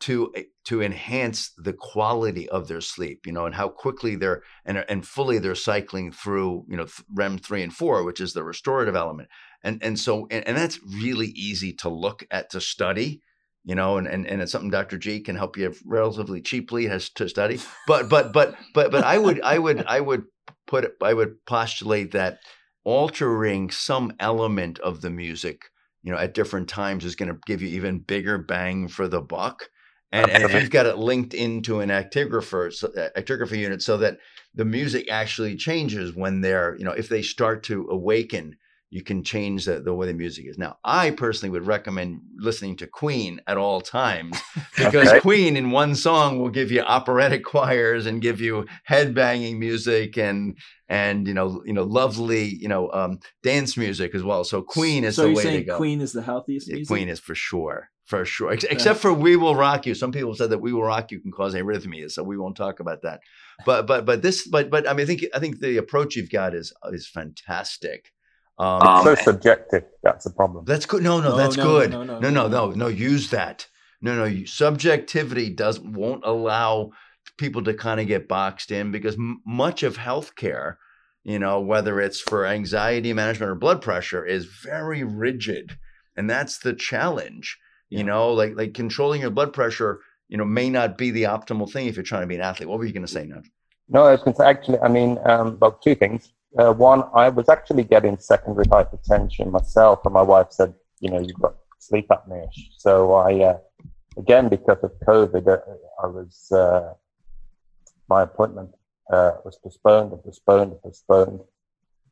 to 0.00 0.32
eh, 0.34 0.44
to 0.64 0.82
enhance 0.82 1.52
the 1.56 1.72
quality 1.72 2.48
of 2.48 2.68
their 2.68 2.80
sleep 2.80 3.26
you 3.26 3.32
know 3.32 3.46
and 3.46 3.54
how 3.54 3.68
quickly 3.68 4.16
they're 4.16 4.42
and 4.64 4.84
and 4.88 5.06
fully 5.06 5.38
they're 5.38 5.54
cycling 5.54 6.10
through 6.10 6.64
you 6.68 6.76
know 6.76 6.86
REM 7.14 7.38
3 7.38 7.62
and 7.62 7.72
4 7.72 8.02
which 8.02 8.20
is 8.20 8.32
the 8.32 8.42
restorative 8.42 8.96
element 8.96 9.28
and 9.62 9.82
and 9.82 9.98
so 9.98 10.26
and, 10.30 10.46
and 10.46 10.56
that's 10.56 10.80
really 11.00 11.28
easy 11.28 11.72
to 11.72 11.88
look 11.88 12.24
at 12.30 12.50
to 12.50 12.60
study 12.60 13.20
you 13.64 13.74
know 13.74 13.96
and, 13.96 14.06
and 14.06 14.26
and 14.26 14.40
it's 14.42 14.52
something 14.52 14.70
dr 14.70 14.96
g 14.98 15.20
can 15.20 15.36
help 15.36 15.56
you 15.56 15.74
relatively 15.84 16.40
cheaply 16.40 16.86
has 16.86 17.10
to 17.10 17.28
study. 17.28 17.60
But 17.86 18.08
but 18.08 18.32
but 18.32 18.56
but 18.74 18.90
but 18.90 19.04
i 19.04 19.18
would 19.18 19.40
i 19.42 19.58
would 19.58 19.84
i 19.86 20.00
would 20.00 20.24
put 20.66 20.84
it 20.84 20.92
i 21.02 21.12
would 21.12 21.44
postulate 21.46 22.12
that 22.12 22.38
altering 22.84 23.70
some 23.70 24.12
element 24.18 24.78
of 24.80 25.00
the 25.00 25.10
music 25.10 25.70
you 26.02 26.12
know 26.12 26.18
at 26.18 26.34
different 26.34 26.68
times 26.68 27.04
is 27.04 27.16
going 27.16 27.28
to 27.28 27.38
give 27.46 27.62
you 27.62 27.68
even 27.68 27.98
bigger 27.98 28.38
bang 28.38 28.88
for 28.88 29.08
the 29.08 29.20
buck. 29.20 29.68
And, 30.12 30.28
and 30.28 30.42
if 30.42 30.52
you've 30.52 30.70
got 30.70 30.86
it 30.86 30.98
linked 30.98 31.34
into 31.34 31.78
an 31.78 31.88
actigrapher 31.88 32.72
so, 32.72 32.88
actigraphy 33.16 33.58
unit 33.58 33.80
so 33.80 33.96
that 33.98 34.18
the 34.54 34.64
music 34.64 35.08
actually 35.08 35.54
changes 35.54 36.16
when 36.16 36.40
they're 36.40 36.76
you 36.78 36.84
know 36.84 36.92
if 36.92 37.08
they 37.08 37.22
start 37.22 37.62
to 37.64 37.86
awaken 37.90 38.56
you 38.90 39.02
can 39.02 39.22
change 39.22 39.64
the, 39.66 39.80
the 39.80 39.94
way 39.94 40.06
the 40.06 40.12
music 40.14 40.46
is 40.46 40.58
now 40.58 40.76
i 40.84 41.10
personally 41.10 41.50
would 41.50 41.66
recommend 41.66 42.20
listening 42.36 42.76
to 42.76 42.86
queen 42.86 43.40
at 43.46 43.56
all 43.56 43.80
times 43.80 44.38
because 44.78 45.08
Okay. 45.08 45.20
queen 45.20 45.56
in 45.56 45.70
one 45.70 45.94
song 45.94 46.38
will 46.38 46.48
give 46.50 46.70
you 46.70 46.80
operatic 46.82 47.44
choirs 47.52 48.06
and 48.06 48.20
give 48.22 48.40
you 48.40 48.66
headbanging 48.88 49.58
music 49.58 50.18
and 50.18 50.56
and 50.88 51.26
you 51.28 51.34
know 51.34 51.62
you 51.64 51.72
know 51.72 51.84
lovely 51.84 52.44
you 52.44 52.68
know 52.68 52.90
um 52.92 53.18
dance 53.42 53.76
music 53.76 54.14
as 54.14 54.22
well 54.22 54.42
so 54.44 54.60
queen 54.62 55.04
is 55.04 55.16
so 55.16 55.28
the 55.28 55.34
way 55.34 55.42
to 55.44 55.50
saying 55.50 55.66
go 55.66 55.76
queen 55.76 56.00
is 56.00 56.12
the 56.12 56.22
healthiest 56.22 56.68
yeah, 56.68 56.74
music 56.76 56.88
Queen 56.88 57.08
is 57.08 57.20
for 57.20 57.34
sure, 57.34 57.88
for 58.04 58.24
sure. 58.24 58.52
Ex- 58.52 58.64
except 58.64 58.98
for 59.00 59.12
"We 59.12 59.36
Will 59.36 59.54
Rock 59.54 59.86
You." 59.86 59.94
Some 59.94 60.12
people 60.12 60.34
said 60.34 60.50
that 60.50 60.58
"We 60.58 60.72
Will 60.72 60.82
Rock 60.82 61.10
You" 61.10 61.20
can 61.20 61.32
cause 61.32 61.54
arrhythmia, 61.54 62.10
so 62.10 62.22
we 62.22 62.36
won't 62.36 62.56
talk 62.56 62.80
about 62.80 63.02
that. 63.02 63.20
But 63.64 63.86
but 63.86 64.04
but 64.04 64.22
this 64.22 64.46
but 64.46 64.68
but 64.70 64.88
I 64.88 64.92
mean, 64.92 65.04
I 65.04 65.06
think 65.06 65.24
I 65.34 65.38
think 65.38 65.60
the 65.60 65.76
approach 65.78 66.16
you've 66.16 66.30
got 66.30 66.54
is 66.54 66.72
is 66.92 67.08
fantastic. 67.08 68.12
Um, 68.60 68.82
It's 68.84 69.02
so 69.04 69.14
subjective. 69.16 69.84
That's 70.04 70.24
the 70.24 70.32
problem. 70.32 70.66
that's 70.66 70.86
good. 70.86 71.02
No, 71.02 71.20
no, 71.20 71.30
No, 71.30 71.36
that's 71.36 71.56
no, 71.56 71.64
good. 71.64 71.92
no, 71.92 72.04
no, 72.04 72.20
no, 72.20 72.30
no, 72.30 72.30
no, 72.30 72.48
no. 72.48 72.66
no, 72.70 72.72
no. 72.72 72.88
Use 72.88 73.30
that. 73.30 73.68
No, 74.02 74.16
no. 74.16 74.44
Subjectivity 74.46 75.50
does 75.50 75.80
won't 75.80 76.24
allow 76.26 76.92
people 77.38 77.64
to 77.64 77.74
kind 77.74 78.00
of 78.00 78.08
get 78.08 78.28
boxed 78.28 78.72
in 78.72 78.92
because 78.92 79.16
m- 79.16 79.42
much 79.46 79.82
of 79.84 79.98
healthcare, 79.98 80.76
you 81.24 81.38
know, 81.40 81.60
whether 81.60 82.00
it's 82.00 82.20
for 82.20 82.46
anxiety 82.46 83.12
management 83.14 83.50
or 83.50 83.56
blood 83.56 83.82
pressure, 83.82 84.24
is 84.26 84.46
very 84.46 85.04
rigid, 85.04 85.78
and 86.16 86.30
that's 86.30 86.58
the 86.60 86.74
challenge. 86.74 87.58
You 87.90 88.00
Yeah. 88.00 88.04
know, 88.04 88.32
like 88.34 88.56
like 88.56 88.74
controlling 88.74 89.22
your 89.22 89.30
blood 89.30 89.52
pressure, 89.54 90.00
you 90.28 90.38
know, 90.38 90.46
may 90.46 90.70
not 90.70 90.98
be 90.98 91.10
the 91.12 91.24
optimal 91.24 91.72
thing 91.72 91.88
if 91.88 91.96
you're 91.96 92.04
trying 92.04 92.22
to 92.22 92.28
be 92.28 92.36
an 92.36 92.42
athlete. 92.42 92.68
What 92.70 92.78
were 92.78 92.86
you 92.86 92.94
going 92.94 93.06
to 93.06 93.12
say, 93.12 93.24
Nigel? 93.26 93.44
No, 93.88 94.04
I 94.06 94.12
was 94.12 94.22
going 94.22 94.34
to 94.34 94.38
say, 94.38 94.46
actually, 94.46 94.80
I 94.80 94.88
mean, 94.88 95.18
um, 95.26 95.58
well, 95.60 95.72
two 95.72 95.94
things. 95.96 96.32
Uh, 96.58 96.72
one, 96.72 97.04
I 97.14 97.28
was 97.28 97.48
actually 97.48 97.84
getting 97.84 98.18
secondary 98.18 98.66
hypertension 98.66 99.52
myself, 99.52 100.00
and 100.04 100.14
my 100.14 100.22
wife 100.22 100.48
said, 100.50 100.74
you 100.98 101.10
know, 101.10 101.20
you've 101.20 101.40
got 101.40 101.54
sleep 101.78 102.08
apnea. 102.08 102.48
So 102.76 103.12
I, 103.14 103.40
uh, 103.40 103.58
again, 104.16 104.48
because 104.48 104.78
of 104.82 104.92
COVID, 105.06 105.46
uh, 105.46 105.58
I 106.02 106.06
was, 106.06 106.50
uh, 106.50 106.94
my 108.08 108.22
appointment 108.22 108.70
uh, 109.12 109.32
was 109.44 109.58
postponed 109.62 110.12
and 110.12 110.22
postponed 110.24 110.72
and 110.72 110.82
postponed. 110.82 111.40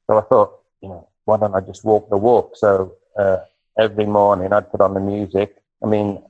So 0.06 0.18
I 0.18 0.22
thought, 0.22 0.60
you 0.82 0.88
know, 0.88 1.08
why 1.24 1.36
don't 1.36 1.54
I 1.54 1.60
just 1.60 1.84
walk 1.84 2.08
the 2.08 2.16
walk? 2.16 2.52
So 2.54 2.94
uh, 3.18 3.38
every 3.78 4.06
morning 4.06 4.52
I'd 4.52 4.70
put 4.70 4.80
on 4.80 4.94
the 4.94 5.00
music. 5.00 5.56
I 5.82 5.86
mean, 5.86 6.22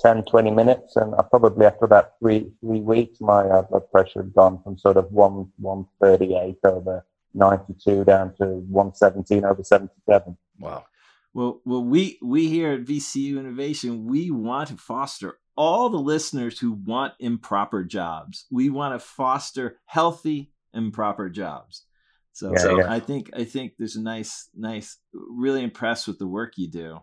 10, 0.00 0.24
20 0.24 0.50
minutes, 0.50 0.96
and 0.96 1.14
I 1.14 1.22
probably 1.22 1.66
after 1.66 1.84
about 1.84 2.18
three 2.18 2.50
three 2.60 2.80
weeks, 2.80 3.20
my 3.20 3.62
blood 3.62 3.90
pressure 3.92 4.22
had 4.22 4.34
gone 4.34 4.60
from 4.62 4.76
sort 4.76 4.96
of 4.96 5.10
one 5.12 5.52
138 5.58 6.58
over 6.64 7.04
92 7.34 8.04
down 8.04 8.34
to 8.36 8.46
117 8.46 9.44
over 9.44 9.62
77. 9.62 10.36
Wow. 10.58 10.84
Well, 11.32 11.60
well, 11.64 11.82
we 11.82 12.18
we 12.22 12.48
here 12.48 12.72
at 12.72 12.84
VCU 12.84 13.38
Innovation, 13.38 14.06
we 14.06 14.30
want 14.30 14.68
to 14.68 14.76
foster 14.76 15.38
all 15.56 15.88
the 15.88 15.98
listeners 15.98 16.58
who 16.58 16.72
want 16.72 17.14
improper 17.18 17.82
jobs. 17.84 18.46
We 18.50 18.70
want 18.70 18.94
to 18.94 19.04
foster 19.04 19.78
healthy 19.86 20.52
improper 20.72 21.28
jobs. 21.28 21.84
So, 22.32 22.52
Yeah, 22.52 22.58
so 22.58 22.78
yeah. 22.78 22.92
I 22.92 23.00
think 23.00 23.30
I 23.34 23.44
think 23.44 23.74
there's 23.78 23.96
a 23.96 24.02
nice 24.02 24.48
nice 24.54 24.98
really 25.12 25.62
impressed 25.62 26.06
with 26.06 26.18
the 26.18 26.26
work 26.26 26.54
you 26.56 26.68
do. 26.68 27.00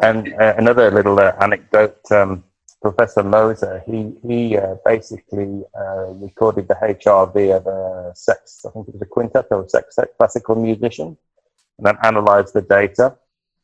And 0.00 0.32
uh, 0.34 0.54
another 0.56 0.90
little 0.90 1.18
uh, 1.18 1.32
anecdote: 1.40 1.98
um, 2.10 2.44
Professor 2.84 3.22
Moser, 3.22 3.82
he 3.86 3.98
he 4.28 4.40
uh, 4.58 4.74
basically 4.84 5.52
uh, 5.82 6.06
recorded 6.26 6.68
the 6.68 6.74
HRV 6.74 7.36
of 7.58 7.66
a 7.66 7.80
sex, 8.14 8.64
I 8.66 8.70
think 8.70 8.88
it 8.88 8.94
was 8.94 9.02
a 9.02 9.06
quintet 9.16 9.46
or 9.50 9.64
a 9.64 9.68
sex, 9.68 9.94
sex 9.96 10.08
classical 10.18 10.54
musician, 10.68 11.16
and 11.76 11.86
then 11.86 11.96
analysed 12.02 12.52
the 12.52 12.60
data. 12.78 13.16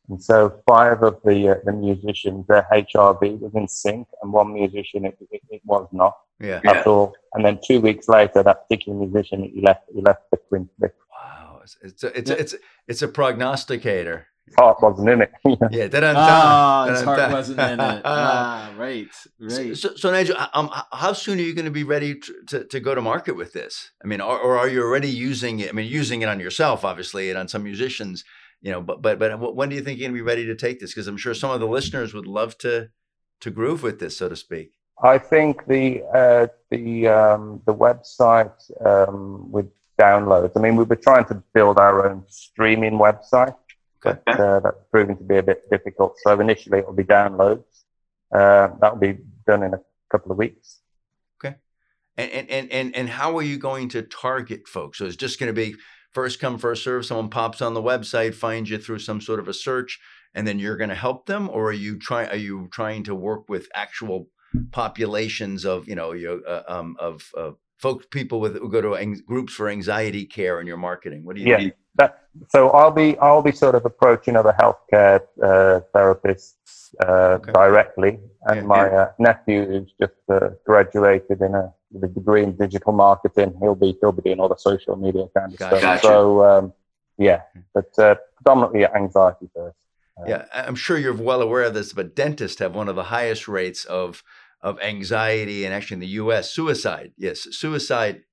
And 0.09 0.19
so 0.29 0.35
five 0.67 1.03
of 1.03 1.15
the 1.23 1.37
uh, 1.49 1.55
the 1.67 1.71
musicians, 1.87 2.47
their 2.47 2.65
HRV 2.71 3.39
was 3.39 3.53
in 3.53 3.67
sync, 3.67 4.07
and 4.21 4.33
one 4.33 4.49
musician 4.61 5.05
it, 5.05 5.17
it, 5.35 5.41
it 5.55 5.61
was 5.65 5.87
not 6.01 6.15
Yeah. 6.39 6.59
at 6.73 6.87
all. 6.87 7.13
And 7.33 7.45
then 7.45 7.59
two 7.67 7.79
weeks 7.87 8.05
later, 8.17 8.41
that 8.41 8.59
particular 8.63 8.97
musician 9.05 9.43
he 9.43 9.61
left 9.61 9.83
he 9.95 10.01
left 10.01 10.23
the 10.31 10.37
quintet. 10.37 10.95
Wow. 11.13 11.59
It's 11.63 11.77
it's 11.83 12.03
a, 12.03 12.09
it's, 12.17 12.31
a, 12.31 12.37
it's 12.41 12.53
a, 12.53 12.59
it's 12.87 13.03
a 13.03 13.07
prognosticator. 13.07 14.17
Heart 14.57 14.81
wasn't 14.81 15.09
in 15.09 15.21
it. 15.21 15.31
Yeah. 15.71 15.87
da-dun-dun, 15.87 16.15
Ah, 16.17 16.85
his 16.89 16.99
da-dun-dun. 16.99 17.19
heart 17.19 17.31
wasn't 17.31 17.59
in 17.59 17.79
it. 17.79 18.01
Ah, 18.05 18.73
right, 18.77 19.07
right. 19.39 19.77
So, 19.77 19.95
so 19.95 20.11
Nigel, 20.11 20.35
um, 20.53 20.69
how 20.91 21.13
soon 21.13 21.39
are 21.39 21.41
you 21.41 21.53
going 21.55 21.65
to 21.65 21.71
be 21.71 21.83
ready 21.85 22.15
to, 22.19 22.33
to, 22.47 22.63
to 22.65 22.79
go 22.81 22.93
to 22.93 23.01
market 23.01 23.35
with 23.37 23.53
this? 23.53 23.91
I 24.03 24.07
mean, 24.07 24.19
or, 24.19 24.37
or 24.37 24.57
are 24.57 24.67
you 24.67 24.81
already 24.83 25.09
using 25.09 25.59
it? 25.61 25.69
I 25.69 25.71
mean, 25.71 25.89
using 25.89 26.21
it 26.21 26.27
on 26.27 26.39
yourself, 26.39 26.83
obviously, 26.83 27.29
and 27.29 27.39
on 27.39 27.47
some 27.47 27.63
musicians, 27.63 28.23
you 28.61 28.71
know. 28.71 28.81
But 28.81 29.01
but 29.01 29.19
but 29.19 29.55
when 29.55 29.69
do 29.69 29.75
you 29.75 29.81
think 29.81 29.99
you're 29.99 30.09
going 30.09 30.17
to 30.17 30.21
be 30.23 30.27
ready 30.27 30.45
to 30.47 30.55
take 30.55 30.79
this? 30.81 30.91
Because 30.93 31.07
I'm 31.07 31.17
sure 31.17 31.33
some 31.33 31.51
of 31.51 31.59
the 31.61 31.67
listeners 31.67 32.13
would 32.13 32.27
love 32.27 32.57
to 32.59 32.89
to 33.39 33.51
groove 33.51 33.83
with 33.83 33.99
this, 33.99 34.17
so 34.17 34.27
to 34.27 34.35
speak. 34.35 34.71
I 35.01 35.17
think 35.17 35.65
the 35.67 36.03
uh, 36.13 36.47
the 36.69 37.07
um, 37.07 37.61
the 37.65 37.73
website 37.73 38.53
um, 38.85 39.49
with 39.49 39.67
downloads. 39.99 40.51
I 40.57 40.59
mean, 40.59 40.75
we 40.75 40.83
were 40.83 40.95
trying 40.97 41.25
to 41.25 41.35
build 41.53 41.77
our 41.79 42.09
own 42.09 42.23
streaming 42.27 42.93
website, 42.99 43.49
Okay. 43.49 43.57
But 44.03 44.23
uh, 44.27 44.59
that's 44.59 44.77
proving 44.91 45.17
to 45.17 45.23
be 45.23 45.37
a 45.37 45.43
bit 45.43 45.69
difficult. 45.69 46.17
So 46.23 46.39
initially, 46.39 46.79
it 46.79 46.87
will 46.87 46.93
be 46.93 47.03
downloads. 47.03 47.63
Uh, 48.33 48.69
that 48.79 48.93
will 48.93 48.99
be 48.99 49.17
done 49.45 49.63
in 49.63 49.73
a 49.73 49.79
couple 50.11 50.31
of 50.31 50.37
weeks. 50.37 50.79
And 52.17 52.31
and 52.31 52.49
and 52.49 52.71
and, 52.71 52.95
and 52.95 53.09
how 53.09 53.37
are 53.37 53.43
you 53.43 53.57
going 53.57 53.89
to 53.89 54.01
target 54.01 54.67
folks? 54.67 54.97
So 54.97 55.05
it's 55.05 55.15
just 55.15 55.39
going 55.39 55.47
to 55.47 55.53
be 55.53 55.75
first 56.11 56.39
come 56.39 56.57
first 56.57 56.83
serve. 56.83 57.05
Someone 57.05 57.29
pops 57.29 57.61
on 57.61 57.73
the 57.73 57.81
website, 57.81 58.35
finds 58.35 58.69
you 58.69 58.77
through 58.77 58.99
some 58.99 59.21
sort 59.21 59.39
of 59.39 59.47
a 59.47 59.53
search, 59.53 59.99
and 60.33 60.45
then 60.47 60.59
you're 60.59 60.77
going 60.77 60.89
to 60.89 60.95
help 60.95 61.25
them, 61.25 61.49
or 61.49 61.69
are 61.69 61.73
you 61.73 61.97
trying? 61.97 62.29
Are 62.29 62.35
you 62.35 62.67
trying 62.71 63.03
to 63.05 63.15
work 63.15 63.49
with 63.49 63.67
actual 63.73 64.27
populations 64.71 65.65
of 65.65 65.87
you 65.87 65.95
know 65.95 66.11
you 66.11 66.43
uh, 66.47 66.63
um, 66.67 66.97
of 66.99 67.31
uh, 67.37 67.51
folks 67.77 68.05
people 68.11 68.39
with 68.39 68.57
who 68.57 68.69
go 68.69 68.81
to 68.81 68.95
ang- 68.95 69.23
groups 69.25 69.53
for 69.53 69.69
anxiety 69.69 70.25
care 70.25 70.59
in 70.59 70.67
your 70.67 70.77
marketing? 70.77 71.23
What 71.23 71.37
do 71.37 71.41
you? 71.41 71.49
Yeah, 71.49 71.69
that, 71.95 72.20
so 72.49 72.69
I'll 72.71 72.91
be 72.91 73.17
I'll 73.19 73.41
be 73.41 73.51
sort 73.51 73.75
of 73.75 73.85
approaching 73.85 74.35
other 74.35 74.55
healthcare 74.59 75.21
uh, 75.43 75.81
therapists 75.93 76.55
uh, 77.05 77.37
Okay. 77.39 77.51
directly, 77.51 78.19
and 78.47 78.57
Yeah, 78.61 78.63
my 78.75 78.89
uh, 78.89 79.11
nephew 79.19 79.65
who's 79.65 79.93
just 79.99 80.13
uh, 80.29 80.49
graduated 80.65 81.41
in 81.41 81.55
a 81.55 81.73
with 81.91 82.03
a 82.05 82.07
degree 82.07 82.43
in 82.43 82.55
digital 82.55 82.93
marketing. 82.93 83.53
He'll 83.61 83.75
be 83.75 83.97
he'll 84.01 84.11
be 84.13 84.21
doing 84.21 84.39
all 84.39 84.49
the 84.49 84.57
social 84.57 84.95
media 84.95 85.25
kind 85.37 85.53
of 85.53 85.59
Gotcha. 85.59 85.77
stuff. 85.77 85.81
Gotcha. 85.81 86.07
So 86.07 86.45
um, 86.45 86.73
yeah, 87.17 87.41
but 87.73 87.91
uh, 87.99 88.15
predominantly 88.37 88.85
anxiety 88.85 89.49
first. 89.55 89.75
Uh, 90.19 90.25
Yeah, 90.27 90.45
I- 90.53 90.63
I'm 90.67 90.75
sure 90.75 90.97
you're 90.97 91.13
well 91.31 91.41
aware 91.41 91.63
of 91.63 91.73
this, 91.73 91.93
but 91.93 92.15
dentists 92.15 92.59
have 92.59 92.73
one 92.75 92.89
of 92.89 92.95
the 92.95 93.03
highest 93.15 93.47
rates 93.47 93.83
of 93.85 94.23
of 94.61 94.79
anxiety 94.81 95.65
and 95.65 95.73
actually 95.73 95.95
in 95.95 96.01
the 96.01 96.15
U.S. 96.23 96.53
suicide. 96.53 97.11
Yes, 97.17 97.39
suicide. 97.63 98.23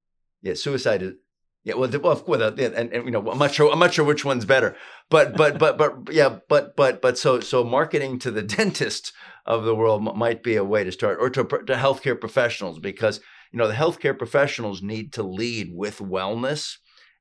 Yeah, 0.42 0.54
suicide 0.54 1.02
is. 1.02 1.14
Yeah, 1.64 1.74
well, 1.74 1.90
well, 1.90 2.12
of 2.12 2.24
course, 2.24 2.40
and, 2.40 2.60
and 2.60 2.92
you 3.04 3.10
know, 3.10 3.30
I'm 3.30 3.38
not 3.38 3.52
sure. 3.52 3.70
I'm 3.70 3.78
not 3.78 3.92
sure 3.92 4.04
which 4.04 4.24
one's 4.24 4.44
better, 4.44 4.76
but 5.10 5.36
but 5.36 5.58
but 5.58 5.76
but 5.76 5.94
yeah, 6.10 6.38
but 6.48 6.76
but 6.76 7.02
but 7.02 7.18
so 7.18 7.40
so 7.40 7.64
marketing 7.64 8.18
to 8.20 8.30
the 8.30 8.42
dentist 8.56 9.12
of 9.44 9.64
the 9.64 9.74
world 9.74 10.02
might 10.16 10.42
be 10.42 10.56
a 10.56 10.64
way 10.64 10.84
to 10.84 10.92
start, 10.92 11.18
or 11.20 11.28
to 11.30 11.44
to 11.44 11.74
healthcare 11.74 12.18
professionals 12.18 12.78
because 12.78 13.20
you 13.52 13.58
know 13.58 13.68
the 13.68 13.74
healthcare 13.74 14.16
professionals 14.16 14.82
need 14.82 15.12
to 15.14 15.22
lead 15.22 15.70
with 15.74 15.98
wellness, 15.98 16.76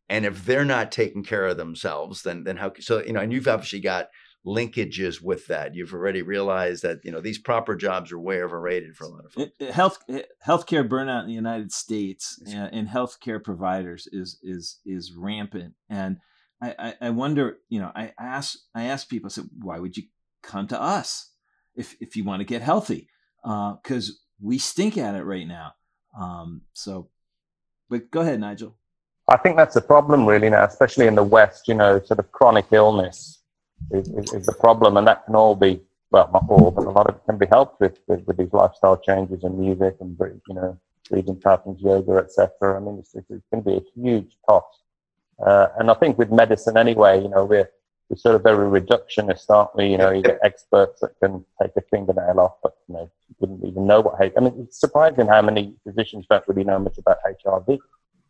and 0.08 0.26
if 0.26 0.45
they're 0.45 0.65
not 0.65 0.91
taking 0.91 1.23
care 1.23 1.47
of 1.47 1.58
themselves, 1.58 2.21
then 2.21 2.43
then 2.43 2.58
how? 2.58 2.71
So 2.80 3.04
you 3.04 3.13
know, 3.13 3.21
and 3.21 3.34
you've 3.34 3.47
obviously 3.47 3.82
got 3.82 4.08
linkages 4.45 5.21
with 5.21 5.47
that. 5.47 5.76
You've 5.76 5.93
already 5.93 6.21
realized 6.21 6.84
that 6.84 7.00
you 7.04 7.12
know 7.12 7.21
these 7.21 7.38
proper 7.38 7.76
jobs 7.76 8.12
are 8.12 8.19
way 8.19 8.41
overrated 8.41 8.95
for 8.95 9.06
a 9.06 9.10
lot 9.10 9.26
of 9.26 9.34
folks. 9.34 9.47
It- 9.60 9.65
it- 9.65 9.71
health 9.73 10.00
eh, 10.10 10.21
healthcare 10.45 10.88
burnout 10.88 11.21
in 11.21 11.28
the 11.28 11.34
United 11.34 11.71
States 11.71 12.41
uh, 12.47 12.69
and 12.71 12.88
healthcare 12.88 13.43
providers 13.43 14.08
is 14.12 14.39
is 14.41 14.80
is 14.86 15.13
rampant, 15.13 15.73
and 15.89 16.17
I, 16.62 16.76
I, 16.80 16.93
I 17.02 17.10
wonder, 17.12 17.58
you 17.69 17.80
know, 17.80 17.91
I 17.95 18.13
ask 18.19 18.58
I 18.73 18.84
ask 18.86 19.08
people, 19.10 19.28
I 19.28 19.32
said, 19.32 19.50
why 19.62 19.80
would 19.80 19.95
you 19.97 20.04
come 20.41 20.67
to 20.67 20.82
us 20.82 21.32
if 21.76 21.95
if 22.00 22.15
you 22.15 22.23
want 22.23 22.39
to 22.39 22.45
get 22.45 22.62
healthy? 22.62 23.10
Because 23.43 24.19
we 24.41 24.58
stink 24.58 24.97
at 24.97 25.15
it 25.15 25.23
right 25.23 25.47
now. 25.47 25.73
Um, 26.19 26.62
so, 26.73 27.10
but 27.89 28.10
go 28.12 28.21
ahead, 28.21 28.39
Nigel. 28.39 28.76
I 29.30 29.38
think 29.38 29.58
that's 29.58 29.76
a 29.76 29.82
problem 29.82 30.26
really 30.26 30.50
now, 30.50 30.63
especially 30.65 31.06
in 31.08 31.15
the 31.15 31.23
West. 31.23 31.67
You 31.67 31.76
know, 31.76 32.02
sort 32.04 32.19
of 32.19 32.32
chronic 32.32 32.65
illness 32.71 33.37
is, 33.92 34.10
is, 34.34 34.46
the 34.46 34.56
problem, 34.60 34.98
and 34.98 35.08
that 35.08 35.26
can 35.26 35.36
all 35.36 35.56
be 35.56 35.82
well, 36.12 36.30
not 36.32 36.46
all, 36.50 36.72
but 36.72 36.86
a 36.86 36.90
lot 36.90 37.10
of 37.10 37.16
it 37.16 37.22
can 37.26 37.38
be 37.38 37.48
helped 37.48 37.80
with 37.80 38.00
with, 38.08 38.26
with 38.26 38.38
these 38.38 38.54
lifestyle 38.54 38.98
changes 38.98 39.44
and 39.44 39.58
music 39.58 39.98
and 40.00 40.18
you 40.48 40.56
know 40.56 40.78
breathing 41.10 41.40
patterns, 41.40 41.82
yoga, 41.82 42.18
etc. 42.18 42.78
I 42.78 42.80
mean, 42.80 43.00
it's, 43.00 43.13
going 43.13 43.42
to 43.52 43.62
be 43.62 43.78
a 43.78 43.82
huge 43.96 44.36
cost, 44.48 44.82
uh, 45.46 45.68
and 45.80 45.90
I 45.92 45.94
think 45.94 46.18
with 46.18 46.32
medicine 46.32 46.78
anyway, 46.78 47.22
you 47.22 47.30
know, 47.30 47.46
we're 47.46 47.70
we're 48.10 48.18
sort 48.18 48.36
of 48.36 48.44
very 48.44 48.82
reductionist, 48.82 49.50
aren't 49.50 49.76
we? 49.76 49.88
You 49.88 49.98
know, 49.98 50.12
you 50.12 50.22
get 50.22 50.40
experts 50.44 51.02
that 51.02 51.20
can 51.22 51.46
take 51.62 51.72
a 51.76 51.82
fingernail 51.82 52.40
off, 52.40 52.56
but 52.63 52.76
you 52.88 52.96
know, 52.96 53.12
you 53.30 53.36
wouldn't 53.40 53.66
even 53.66 53.86
know 53.86 54.02
what. 54.02 54.16
I 54.20 54.40
mean, 54.40 54.56
it's 54.60 54.80
surprising 54.80 55.28
how 55.28 55.42
many 55.42 55.76
physicians 55.86 56.26
don't 56.30 56.48
really 56.48 56.63
know 56.63 56.80
much 56.80 56.98
about 56.98 57.18
HRV. 57.46 57.80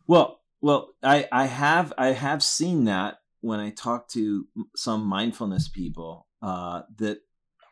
Well, 0.06 0.40
well, 0.60 0.94
I, 1.02 1.28
I 1.30 1.46
have 1.46 1.92
I 1.96 2.08
have 2.08 2.42
seen 2.42 2.84
that 2.84 3.20
when 3.40 3.60
I 3.60 3.70
talk 3.70 4.08
to 4.10 4.46
some 4.76 5.04
mindfulness 5.04 5.68
people 5.68 6.26
uh, 6.42 6.82
that 6.98 7.18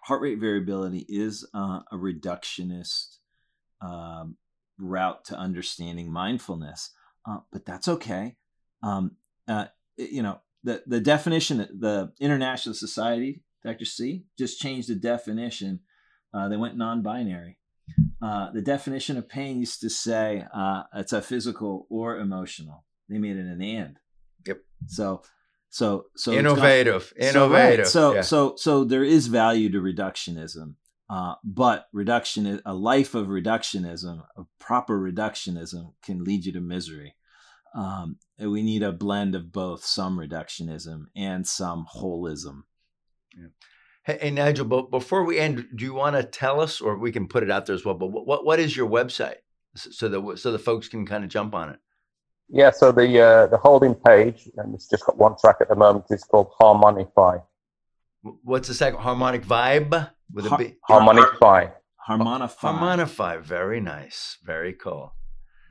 heart 0.05 0.23
rate 0.23 0.39
variability 0.39 1.05
is 1.09 1.47
uh, 1.55 1.81
a 1.91 1.97
reductionist 1.97 3.17
um, 3.81 4.37
route 4.79 5.25
to 5.27 5.37
understanding 5.37 6.13
mindfulness, 6.13 6.91
uh, 7.29 7.39
but 7.53 7.65
that's 7.65 7.89
okay. 7.89 8.37
Um, 8.83 9.17
uh, 9.49 9.67
you 9.97 10.23
know, 10.23 10.41
the 10.65 10.83
the 10.87 11.01
definition, 11.01 11.59
the 11.59 12.13
International 12.21 12.75
Society, 12.75 13.43
Dr. 13.65 13.85
C, 13.85 14.25
just 14.39 14.61
changed 14.61 14.89
the 14.89 14.95
definition. 14.95 15.81
Uh, 16.33 16.49
they 16.49 16.57
went 16.57 16.77
non-binary 16.77 17.59
uh, 18.23 18.51
the 18.53 18.63
definition 18.63 19.17
of 19.17 19.29
pain 19.29 19.61
used 19.61 19.81
to 19.81 19.91
say 19.91 20.45
uh, 20.55 20.85
it's 20.95 21.13
a 21.13 21.23
physical 21.23 21.87
or 21.91 22.19
emotional. 22.19 22.85
They 23.09 23.19
made 23.19 23.37
it 23.37 23.47
an 23.47 23.63
and. 23.63 23.99
Yep. 24.47 24.59
So, 24.87 25.23
so, 25.71 26.07
so 26.17 26.33
it's 26.33 26.43
gone- 26.43 26.53
innovative, 26.53 27.03
so, 27.05 27.15
right. 27.19 27.29
innovative. 27.29 27.89
So, 27.89 28.15
yeah. 28.15 28.21
so, 28.23 28.55
so 28.57 28.85
there 28.85 29.05
is 29.05 29.27
value 29.27 29.71
to 29.71 29.81
reductionism, 29.81 30.75
uh, 31.09 31.35
but 31.45 31.87
reduction, 31.93 32.61
a 32.65 32.75
life 32.75 33.15
of 33.15 33.29
reductionism, 33.29 34.23
a 34.37 34.43
proper 34.59 34.99
reductionism, 34.99 35.93
can 36.03 36.25
lead 36.25 36.45
you 36.47 36.53
to 36.53 36.61
misery. 36.61 37.15
Um, 37.75 38.17
we 38.39 38.63
need 38.63 38.83
a 38.83 38.93
blend 38.93 39.35
of 39.35 39.53
both 39.53 39.85
some 39.85 40.19
reductionism 40.19 41.07
and 41.15 41.47
some 41.47 41.87
holism. 41.95 42.63
Hey, 44.05 44.19
hey 44.21 44.31
Nigel, 44.31 44.65
but 44.65 44.91
before 44.91 45.25
we 45.25 45.39
end, 45.39 45.67
do 45.75 45.85
you 45.85 45.93
want 45.93 46.17
to 46.17 46.23
tell 46.23 46.61
us, 46.61 46.81
or 46.81 46.97
we 46.97 47.13
can 47.13 47.29
put 47.29 47.43
it 47.43 47.51
out 47.51 47.67
there 47.67 47.75
as 47.75 47.85
well? 47.85 47.95
But 47.95 48.09
what 48.09 48.45
what 48.45 48.61
is 48.61 48.75
your 48.75 48.89
website 48.89 49.37
so 49.77 49.91
so 49.91 50.09
that 50.09 50.39
so 50.39 50.53
the 50.53 50.59
folks 50.59 50.89
can 50.89 51.05
kind 51.07 51.23
of 51.23 51.29
jump 51.31 51.55
on 51.55 51.71
it? 51.71 51.79
Yeah, 52.49 52.71
so 52.71 52.93
the 52.93 53.21
uh, 53.21 53.47
the 53.49 53.57
holding 53.57 53.95
page, 53.95 54.49
and 54.57 54.75
it's 54.75 54.89
just 54.89 55.05
got 55.05 55.17
one 55.19 55.37
track 55.39 55.57
at 55.61 55.69
the 55.69 55.75
moment, 55.75 56.05
is 56.11 56.23
called 56.25 56.53
Harmonify. 56.61 57.43
What's 58.43 58.69
the 58.69 58.75
second 58.75 59.01
harmonic 59.01 59.45
vibe 59.45 60.11
with 60.33 60.47
a 60.47 60.51
Har- 60.51 60.59
B? 60.59 60.75
Harmonify. 60.89 61.73
Harmonify. 62.09 62.57
Harmonify, 62.59 63.41
very 63.43 63.81
nice, 63.81 64.39
very 64.45 64.73
cool. 64.73 65.13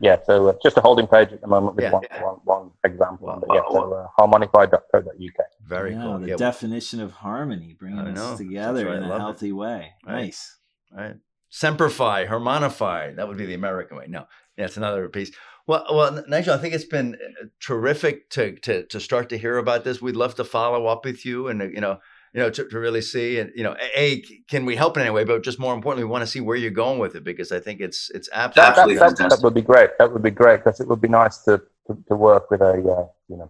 yeah, 0.02 0.18
so 0.26 0.50
uh, 0.50 0.54
just 0.62 0.76
a 0.78 0.82
holding 0.82 1.08
page 1.08 1.32
at 1.32 1.40
the 1.40 1.48
moment 1.48 1.76
with 1.78 1.84
Yeah, 1.84 1.92
one, 1.92 2.04
yeah. 2.12 2.24
one, 2.24 2.36
one 2.44 2.72
example. 2.84 3.28
Well, 3.28 3.40
but 3.46 3.56
yeah, 3.56 3.62
well, 3.70 3.90
so 3.90 3.94
uh, 3.94 4.08
harmonify.co.uk. 4.22 5.46
Very 5.66 5.94
yeah, 5.94 6.02
cool. 6.04 6.20
The 6.20 6.28
Yeah, 6.28 6.36
definition 6.36 7.00
of 7.00 7.12
harmony, 7.14 7.76
bringing 7.80 8.00
us 8.18 8.38
together 8.38 8.86
right, 8.88 8.98
in 8.98 9.04
a 9.04 9.08
love 9.08 9.18
it. 9.20 9.22
healthy 9.22 9.52
way. 9.54 9.94
Right. 10.06 10.14
Nice. 10.26 10.58
right. 10.92 11.16
Semperfy, 11.56 12.28
harmonify. 12.28 13.16
That 13.16 13.30
would 13.30 13.38
be 13.38 13.46
the 13.46 13.54
American 13.54 13.96
way. 13.96 14.08
No, 14.10 14.26
that's 14.58 14.76
another 14.76 15.08
piece. 15.08 15.32
Well, 15.68 15.86
well, 15.90 16.24
Nigel, 16.28 16.54
I 16.54 16.58
think 16.58 16.74
it's 16.74 16.84
been 16.84 17.16
uh, 17.16 17.46
terrific 17.62 18.30
to 18.32 18.60
to 18.60 18.86
to 18.88 19.00
start 19.00 19.30
to 19.30 19.38
hear 19.38 19.58
about 19.58 19.86
this. 19.86 20.02
We'd 20.02 20.18
love 20.18 20.36
to 20.36 20.44
follow 20.44 20.88
up 20.88 21.06
with 21.06 21.26
you, 21.26 21.48
and 21.48 21.62
uh, 21.62 21.66
you 21.66 21.80
know, 21.80 22.00
you 22.34 22.42
know, 22.42 22.50
to, 22.50 22.68
to 22.68 22.80
really 22.80 23.02
see, 23.02 23.40
and 23.40 23.52
you 23.56 23.64
know, 23.64 23.74
a 23.96 24.22
can 24.50 24.66
we 24.66 24.76
help 24.76 24.98
in 24.98 25.04
any 25.04 25.12
way? 25.12 25.24
But 25.24 25.44
just 25.44 25.58
more 25.58 25.74
importantly, 25.74 26.04
we 26.04 26.12
want 26.12 26.24
to 26.24 26.28
see 26.28 26.42
where 26.42 26.58
you're 26.58 26.72
going 26.72 27.00
with 27.00 27.16
it 27.16 27.24
because 27.24 27.54
I 27.54 27.62
think 27.62 27.80
it's 27.80 28.12
it's 28.14 28.30
absolutely 28.34 28.96
that, 28.96 29.12
that, 29.12 29.18
fantastic. 29.18 29.44
would 29.44 29.54
be 29.54 29.62
great. 29.62 29.92
That 29.98 30.12
would 30.12 30.24
be 30.24 30.32
great 30.32 30.58
because 30.58 30.82
it 30.82 30.90
would 30.90 31.00
be 31.00 31.08
nice 31.08 31.38
to, 31.44 31.62
to, 31.88 31.98
to 32.10 32.16
work 32.16 32.52
with 32.52 32.60
a 32.60 32.74
uh, 32.74 33.08
you 33.30 33.38
know 33.38 33.50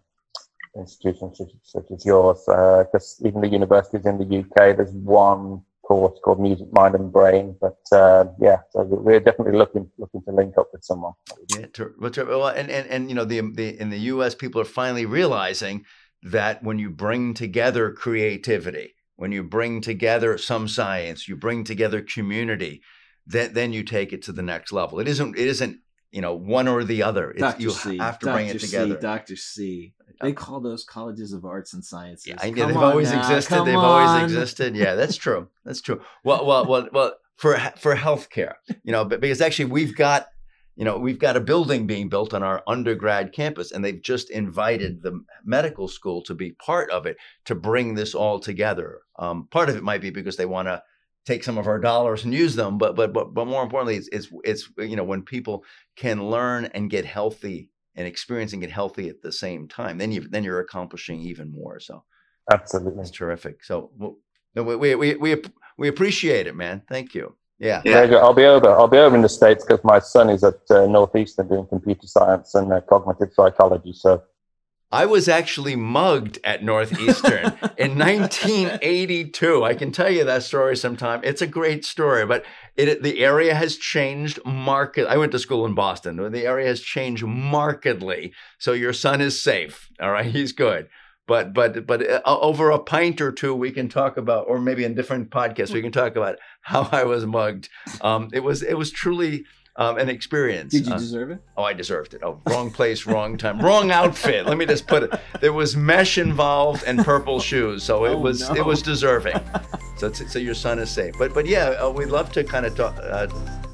institution 0.78 1.34
such, 1.34 1.50
such 1.64 1.92
as 1.92 2.06
yours. 2.06 2.44
Because 2.46 3.20
even 3.26 3.42
the 3.42 3.50
universities 3.50 4.06
in 4.06 4.20
the 4.20 4.40
UK, 4.40 4.78
there's 4.78 4.92
one 4.92 5.64
course 5.86 6.18
called 6.24 6.40
Music, 6.40 6.68
Mind, 6.74 6.96
and 6.96 7.12
Brain. 7.12 7.56
But 7.62 7.78
uh, 7.92 8.26
yeah, 8.40 8.58
so 8.72 8.84
we're 8.84 9.20
definitely 9.20 9.58
looking 9.58 9.90
looking 9.98 10.22
to 10.24 10.32
link 10.32 10.58
up 10.58 10.70
with 10.74 10.84
someone. 10.84 11.14
Yeah, 11.56 11.68
ter- 11.68 11.96
well, 12.00 12.12
well, 12.16 12.48
and, 12.48 12.70
and 12.70 12.88
and 12.90 13.10
you 13.10 13.16
know, 13.16 13.26
the 13.26 13.42
the 13.42 13.80
in 13.80 13.90
the 13.90 14.00
U.S. 14.14 14.36
people 14.36 14.60
are 14.60 14.66
finally 14.66 15.06
realizing 15.06 15.86
that 16.24 16.64
when 16.64 16.80
you 16.80 16.90
bring 16.90 17.34
together 17.34 17.92
creativity, 17.92 18.96
when 19.16 19.32
you 19.32 19.44
bring 19.44 19.82
together 19.82 20.38
some 20.38 20.68
science, 20.68 21.28
you 21.28 21.36
bring 21.36 21.64
together 21.64 22.02
community, 22.02 22.82
then 23.26 23.54
then 23.54 23.72
you 23.72 23.84
take 23.84 24.12
it 24.12 24.24
to 24.24 24.32
the 24.32 24.44
next 24.44 24.72
level. 24.72 25.00
It 25.00 25.08
isn't 25.08 25.38
it 25.38 25.48
isn't 25.48 25.80
you 26.12 26.22
know 26.22 26.36
one 26.36 26.68
or 26.68 26.84
the 26.84 27.04
other. 27.04 27.32
It's, 27.32 27.42
Dr. 27.42 27.62
you 27.62 27.70
C. 27.72 27.98
have 27.98 28.20
to 28.20 28.26
Dr. 28.26 28.36
bring 28.36 28.48
it 28.48 28.60
together. 28.60 28.96
C. 28.96 29.02
Dr. 29.02 29.36
C. 29.36 29.94
They 30.22 30.34
call 30.34 30.60
those 30.60 30.84
colleges 30.84 31.34
of 31.34 31.46
arts 31.46 31.74
and 31.74 31.84
sciences. 31.84 32.28
Yeah, 32.28 32.38
they've 32.50 32.78
always 32.78 33.12
now, 33.12 33.20
existed. 33.20 33.56
come 33.56 33.66
They've 33.68 33.76
on. 33.76 33.84
always 33.84 34.24
existed. 34.24 34.76
Yeah, 34.76 34.96
that's 34.96 35.16
true. 35.16 35.50
That's 35.64 35.82
true. 35.82 36.02
Well, 36.24 36.46
well, 36.46 36.66
well, 36.66 36.90
well. 36.92 37.14
For 37.38 37.58
for 37.78 37.98
healthcare, 37.98 38.54
you 38.86 38.94
know, 38.94 39.04
but 39.04 39.20
because 39.20 39.42
actually 39.42 39.66
we've 39.66 39.94
got, 39.94 40.28
you 40.78 40.86
know, 40.86 40.98
we've 40.98 41.20
got 41.20 41.36
a 41.36 41.42
building 41.42 41.86
being 41.86 42.08
built 42.08 42.34
on 42.34 42.44
our 42.44 42.64
undergrad 42.66 43.34
campus, 43.34 43.74
and 43.74 43.84
they've 43.84 44.02
just 44.02 44.30
invited 44.30 45.02
the 45.02 45.22
medical 45.44 45.90
school 45.90 46.22
to 46.24 46.34
be 46.34 46.52
part 46.52 46.90
of 46.92 47.06
it 47.06 47.18
to 47.44 47.54
bring 47.54 47.94
this 47.94 48.16
all 48.16 48.40
together. 48.40 49.02
Um, 49.20 49.48
part 49.52 49.68
of 49.68 49.76
it 49.76 49.84
might 49.84 50.00
be 50.00 50.12
because 50.12 50.38
they 50.38 50.46
want 50.46 50.70
to 50.70 50.82
take 51.26 51.44
some 51.44 51.58
of 51.58 51.68
our 51.68 51.80
dollars 51.80 52.24
and 52.24 52.34
use 52.34 52.56
them, 52.56 52.78
but 52.78 52.96
but 52.96 53.12
but 53.12 53.34
but 53.34 53.48
more 53.48 53.64
importantly, 53.64 53.98
it's 53.98 54.08
it's 54.14 54.30
it's 54.46 54.70
you 54.78 54.96
know 54.96 55.04
when 55.04 55.22
people 55.22 55.66
can 55.98 56.30
learn 56.30 56.66
and 56.74 56.90
get 56.90 57.04
healthy 57.04 57.70
and 57.96 58.08
experiencing 58.08 58.64
it 58.64 58.72
healthy 58.72 59.10
at 59.10 59.22
the 59.22 59.32
same 59.32 59.68
time, 59.68 59.98
then 59.98 60.12
you 60.12 60.28
then 60.30 60.44
you're 60.44 60.60
accomplishing 60.60 61.22
even 61.22 61.52
more. 61.52 61.80
So. 61.80 62.04
Absolutely. 62.52 62.98
That's 62.98 63.12
terrific. 63.12 63.64
So 63.64 63.90
well, 63.98 64.18
we, 64.54 64.76
we 64.76 64.96
we 64.96 65.16
we 65.16 65.42
we 65.78 65.88
appreciate 65.88 66.46
it, 66.48 66.56
man. 66.56 66.84
Thank 66.88 67.16
you. 67.16 67.36
Yeah. 67.58 67.82
Very 67.82 68.08
good. 68.08 68.22
I'll 68.22 68.34
be 68.34 68.46
over. 68.46 68.70
I'll 68.70 68.88
be 68.88 68.98
over 68.98 69.16
in 69.16 69.22
the 69.22 69.30
states 69.30 69.66
because 69.66 69.84
my 69.84 70.00
son 70.00 70.30
is 70.30 70.44
at 70.44 70.60
uh, 70.70 70.86
Northeastern 70.86 71.48
doing 71.48 71.66
computer 71.66 72.06
science 72.06 72.54
and 72.54 72.72
uh, 72.72 72.82
cognitive 72.82 73.34
psychology. 73.34 73.94
So 73.94 74.22
I 74.96 75.06
was 75.06 75.28
actually 75.28 75.76
mugged 75.76 76.40
at 76.46 76.64
Northeastern 76.64 77.48
in 77.78 78.00
1982. 78.00 79.62
I 79.62 79.74
can 79.74 79.92
tell 79.92 80.10
you 80.10 80.24
that 80.24 80.44
story 80.44 80.78
sometime. 80.78 81.20
It's 81.22 81.42
a 81.42 81.48
great 81.48 81.84
story, 81.84 82.26
but 82.26 82.46
it 82.78 83.04
the 83.04 83.20
area 83.20 83.54
has 83.54 83.76
changed 83.76 84.40
market. 84.46 85.06
I 85.06 85.18
went 85.18 85.34
to 85.34 85.40
school 85.40 85.66
in 85.66 85.76
Boston. 85.76 86.32
The 86.32 86.46
area 86.46 86.68
has 86.68 86.80
changed 86.80 87.26
markedly. 87.26 88.32
So 88.58 88.72
your 88.72 88.94
son 88.94 89.20
is 89.20 89.42
safe. 89.42 89.90
All 90.00 90.12
right, 90.12 90.28
he's 90.28 90.54
good. 90.54 90.88
But 91.28 91.54
but 91.54 91.86
but 91.86 92.10
uh, 92.10 92.22
over 92.26 92.70
a 92.70 92.80
pint 92.80 93.20
or 93.20 93.34
two, 93.34 93.54
we 93.54 93.72
can 93.72 93.90
talk 93.90 94.16
about, 94.16 94.48
or 94.48 94.60
maybe 94.62 94.86
in 94.86 94.96
different 94.96 95.30
podcasts, 95.30 95.74
we 95.74 95.82
can 95.82 95.92
talk 95.92 96.16
about 96.16 96.38
how 96.62 96.88
I 96.94 97.04
was 97.04 97.26
mugged. 97.26 97.68
Um, 98.00 98.30
it 98.32 98.46
was 98.46 98.64
it 98.64 98.78
was 98.78 98.92
truly 98.92 99.44
um, 99.78 99.98
an 99.98 100.10
experience. 100.10 100.72
Did 100.72 100.88
you 100.88 100.94
Uh, 100.94 100.98
deserve 100.98 101.32
it? 101.32 101.40
Oh, 101.58 101.64
I 101.64 101.74
deserved 101.74 102.14
it. 102.14 102.22
Oh, 102.24 102.40
wrong 102.48 102.72
place, 102.72 103.06
wrong 103.06 103.38
time, 103.38 103.60
wrong 103.60 103.92
outfit. 103.92 104.46
Let 104.46 104.58
me 104.58 104.66
just 104.66 104.88
put 104.88 105.04
it. 105.04 105.20
There 105.42 105.54
was 105.54 105.76
mesh 105.76 106.18
involved 106.18 106.84
and 106.88 107.00
purple 107.04 107.40
shoes, 107.40 107.84
so 107.84 108.06
it 108.06 108.12
Oh, 108.12 108.18
was 108.18 108.50
no. 108.50 108.56
it 108.56 108.66
was 108.66 108.82
deserving. 108.82 109.40
So 109.98 110.12
so 110.12 110.40
your 110.40 110.56
son 110.56 110.78
is 110.80 110.90
safe. 110.90 111.14
But 111.18 111.34
but 111.34 111.46
yeah, 111.46 111.68
uh, 111.82 111.90
we'd 111.90 112.10
love 112.10 112.30
to 112.34 112.44
kind 112.44 112.66
of 112.66 112.76
talk, 112.76 112.98
uh, 113.02 113.28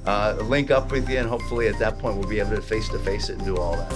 uh, 0.06 0.38
link 0.44 0.70
up 0.70 0.92
with 0.92 1.10
you, 1.10 1.18
and 1.18 1.28
hopefully 1.28 1.68
at 1.68 1.80
that 1.80 1.98
point 1.98 2.16
we'll 2.18 2.30
be 2.30 2.40
able 2.40 2.52
to 2.56 2.62
face 2.62 2.88
to 2.90 3.00
face 3.00 3.30
it 3.30 3.38
and 3.40 3.46
do 3.46 3.58
all 3.58 3.76
that. 3.76 3.90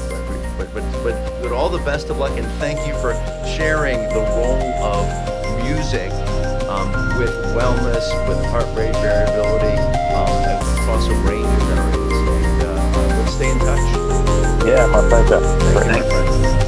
But 0.57 0.73
but 0.73 0.83
but 0.91 1.03
but, 1.03 1.41
but 1.43 1.51
all 1.51 1.69
the 1.69 1.83
best 1.85 2.09
of 2.09 2.17
luck, 2.17 2.35
and 2.35 2.47
thank 2.59 2.79
you 2.87 2.95
for 2.95 3.13
sharing 3.55 3.99
the 4.09 4.21
role 4.39 4.73
of 4.81 5.05
music 5.69 6.11
um, 6.67 6.89
with 7.19 7.29
wellness, 7.55 8.05
with 8.27 8.43
heart 8.47 8.65
rate 8.75 8.95
variability 9.05 9.77
um, 10.17 10.81
across 10.81 11.05
a 11.07 11.13
range 11.29 11.45
of. 11.77 11.94
Touch. 13.65 14.65
yeah, 14.67 14.85
my 14.87 15.01
pleasure. 15.09 15.39
Great. 15.73 15.85
Thank 15.85 16.05
you. 16.05 16.11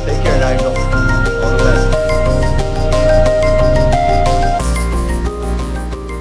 Take 0.05 0.21
care, 0.23 0.39
Nigel. 0.39 0.67
All 0.67 1.51
the 1.51 1.57
best. 1.63 1.87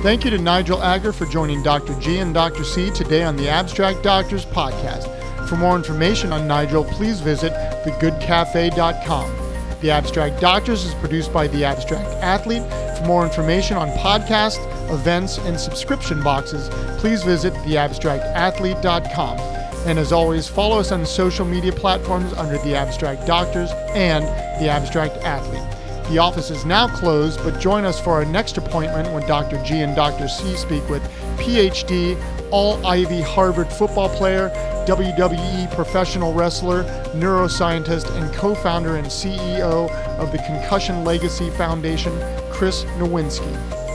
Thank 0.03 0.25
you 0.25 0.31
to 0.31 0.39
Nigel 0.39 0.83
Agger 0.83 1.13
for 1.13 1.27
joining 1.27 1.63
Dr. 1.63 1.99
G 1.99 2.19
and 2.19 2.33
Dr. 2.33 2.63
C 2.63 2.91
today 2.91 3.25
on 3.25 3.37
the 3.37 3.49
Abstract 3.49 4.03
Doctors 4.03 4.45
podcast. 4.47 5.09
For 5.49 5.57
more 5.57 5.77
information 5.77 6.33
on 6.33 6.47
Nigel, 6.47 6.85
please 6.85 7.21
visit 7.21 7.53
thegoodcafe.com. 7.85 9.37
The 9.81 9.91
Abstract 9.91 10.41
Doctors 10.41 10.85
is 10.85 10.95
produced 10.95 11.33
by 11.33 11.49
The 11.49 11.65
Abstract 11.65 12.09
Athlete. 12.23 12.63
For 12.99 13.05
more 13.05 13.25
information 13.25 13.77
on 13.77 13.89
podcasts, 13.99 14.65
events, 14.93 15.39
and 15.39 15.59
subscription 15.59 16.23
boxes, 16.23 16.69
please 16.99 17.23
visit 17.23 17.53
theabstractathlete.com. 17.55 19.56
And 19.87 20.01
as 20.01 20.11
always, 20.11 20.49
follow 20.49 20.81
us 20.81 20.91
on 20.91 21.07
social 21.07 21.47
media 21.47 21.71
platforms 21.71 22.33
under 22.33 22.59
The 22.59 22.75
Abstract 22.75 23.25
Doctors 23.25 23.71
and 23.91 24.25
The 24.61 24.69
Abstract 24.69 25.17
Athlete. 25.19 25.63
The 26.11 26.19
office 26.19 26.51
is 26.51 26.65
now 26.65 26.89
closed, 26.89 27.39
but 27.45 27.61
join 27.61 27.85
us 27.85 28.01
for 28.01 28.13
our 28.15 28.25
next 28.25 28.59
appointment 28.59 29.13
when 29.13 29.25
Dr. 29.29 29.63
G 29.65 29.83
and 29.83 29.95
Dr. 29.95 30.27
C 30.27 30.57
speak 30.57 30.89
with 30.89 31.03
PhD, 31.37 32.21
All 32.51 32.85
Ivy 32.85 33.23
Harvard 33.23 33.73
football 33.73 34.09
player, 34.09 34.51
WWE 34.89 35.73
professional 35.75 36.33
wrestler, 36.33 36.83
neuroscientist, 37.15 38.11
and 38.21 38.35
co 38.35 38.57
founder 38.57 38.97
and 38.97 39.07
CEO 39.07 39.89
of 40.19 40.33
the 40.33 40.39
Concussion 40.39 41.05
Legacy 41.05 41.51
Foundation, 41.51 42.13
Chris 42.51 42.83
Nowinski. 42.99 43.86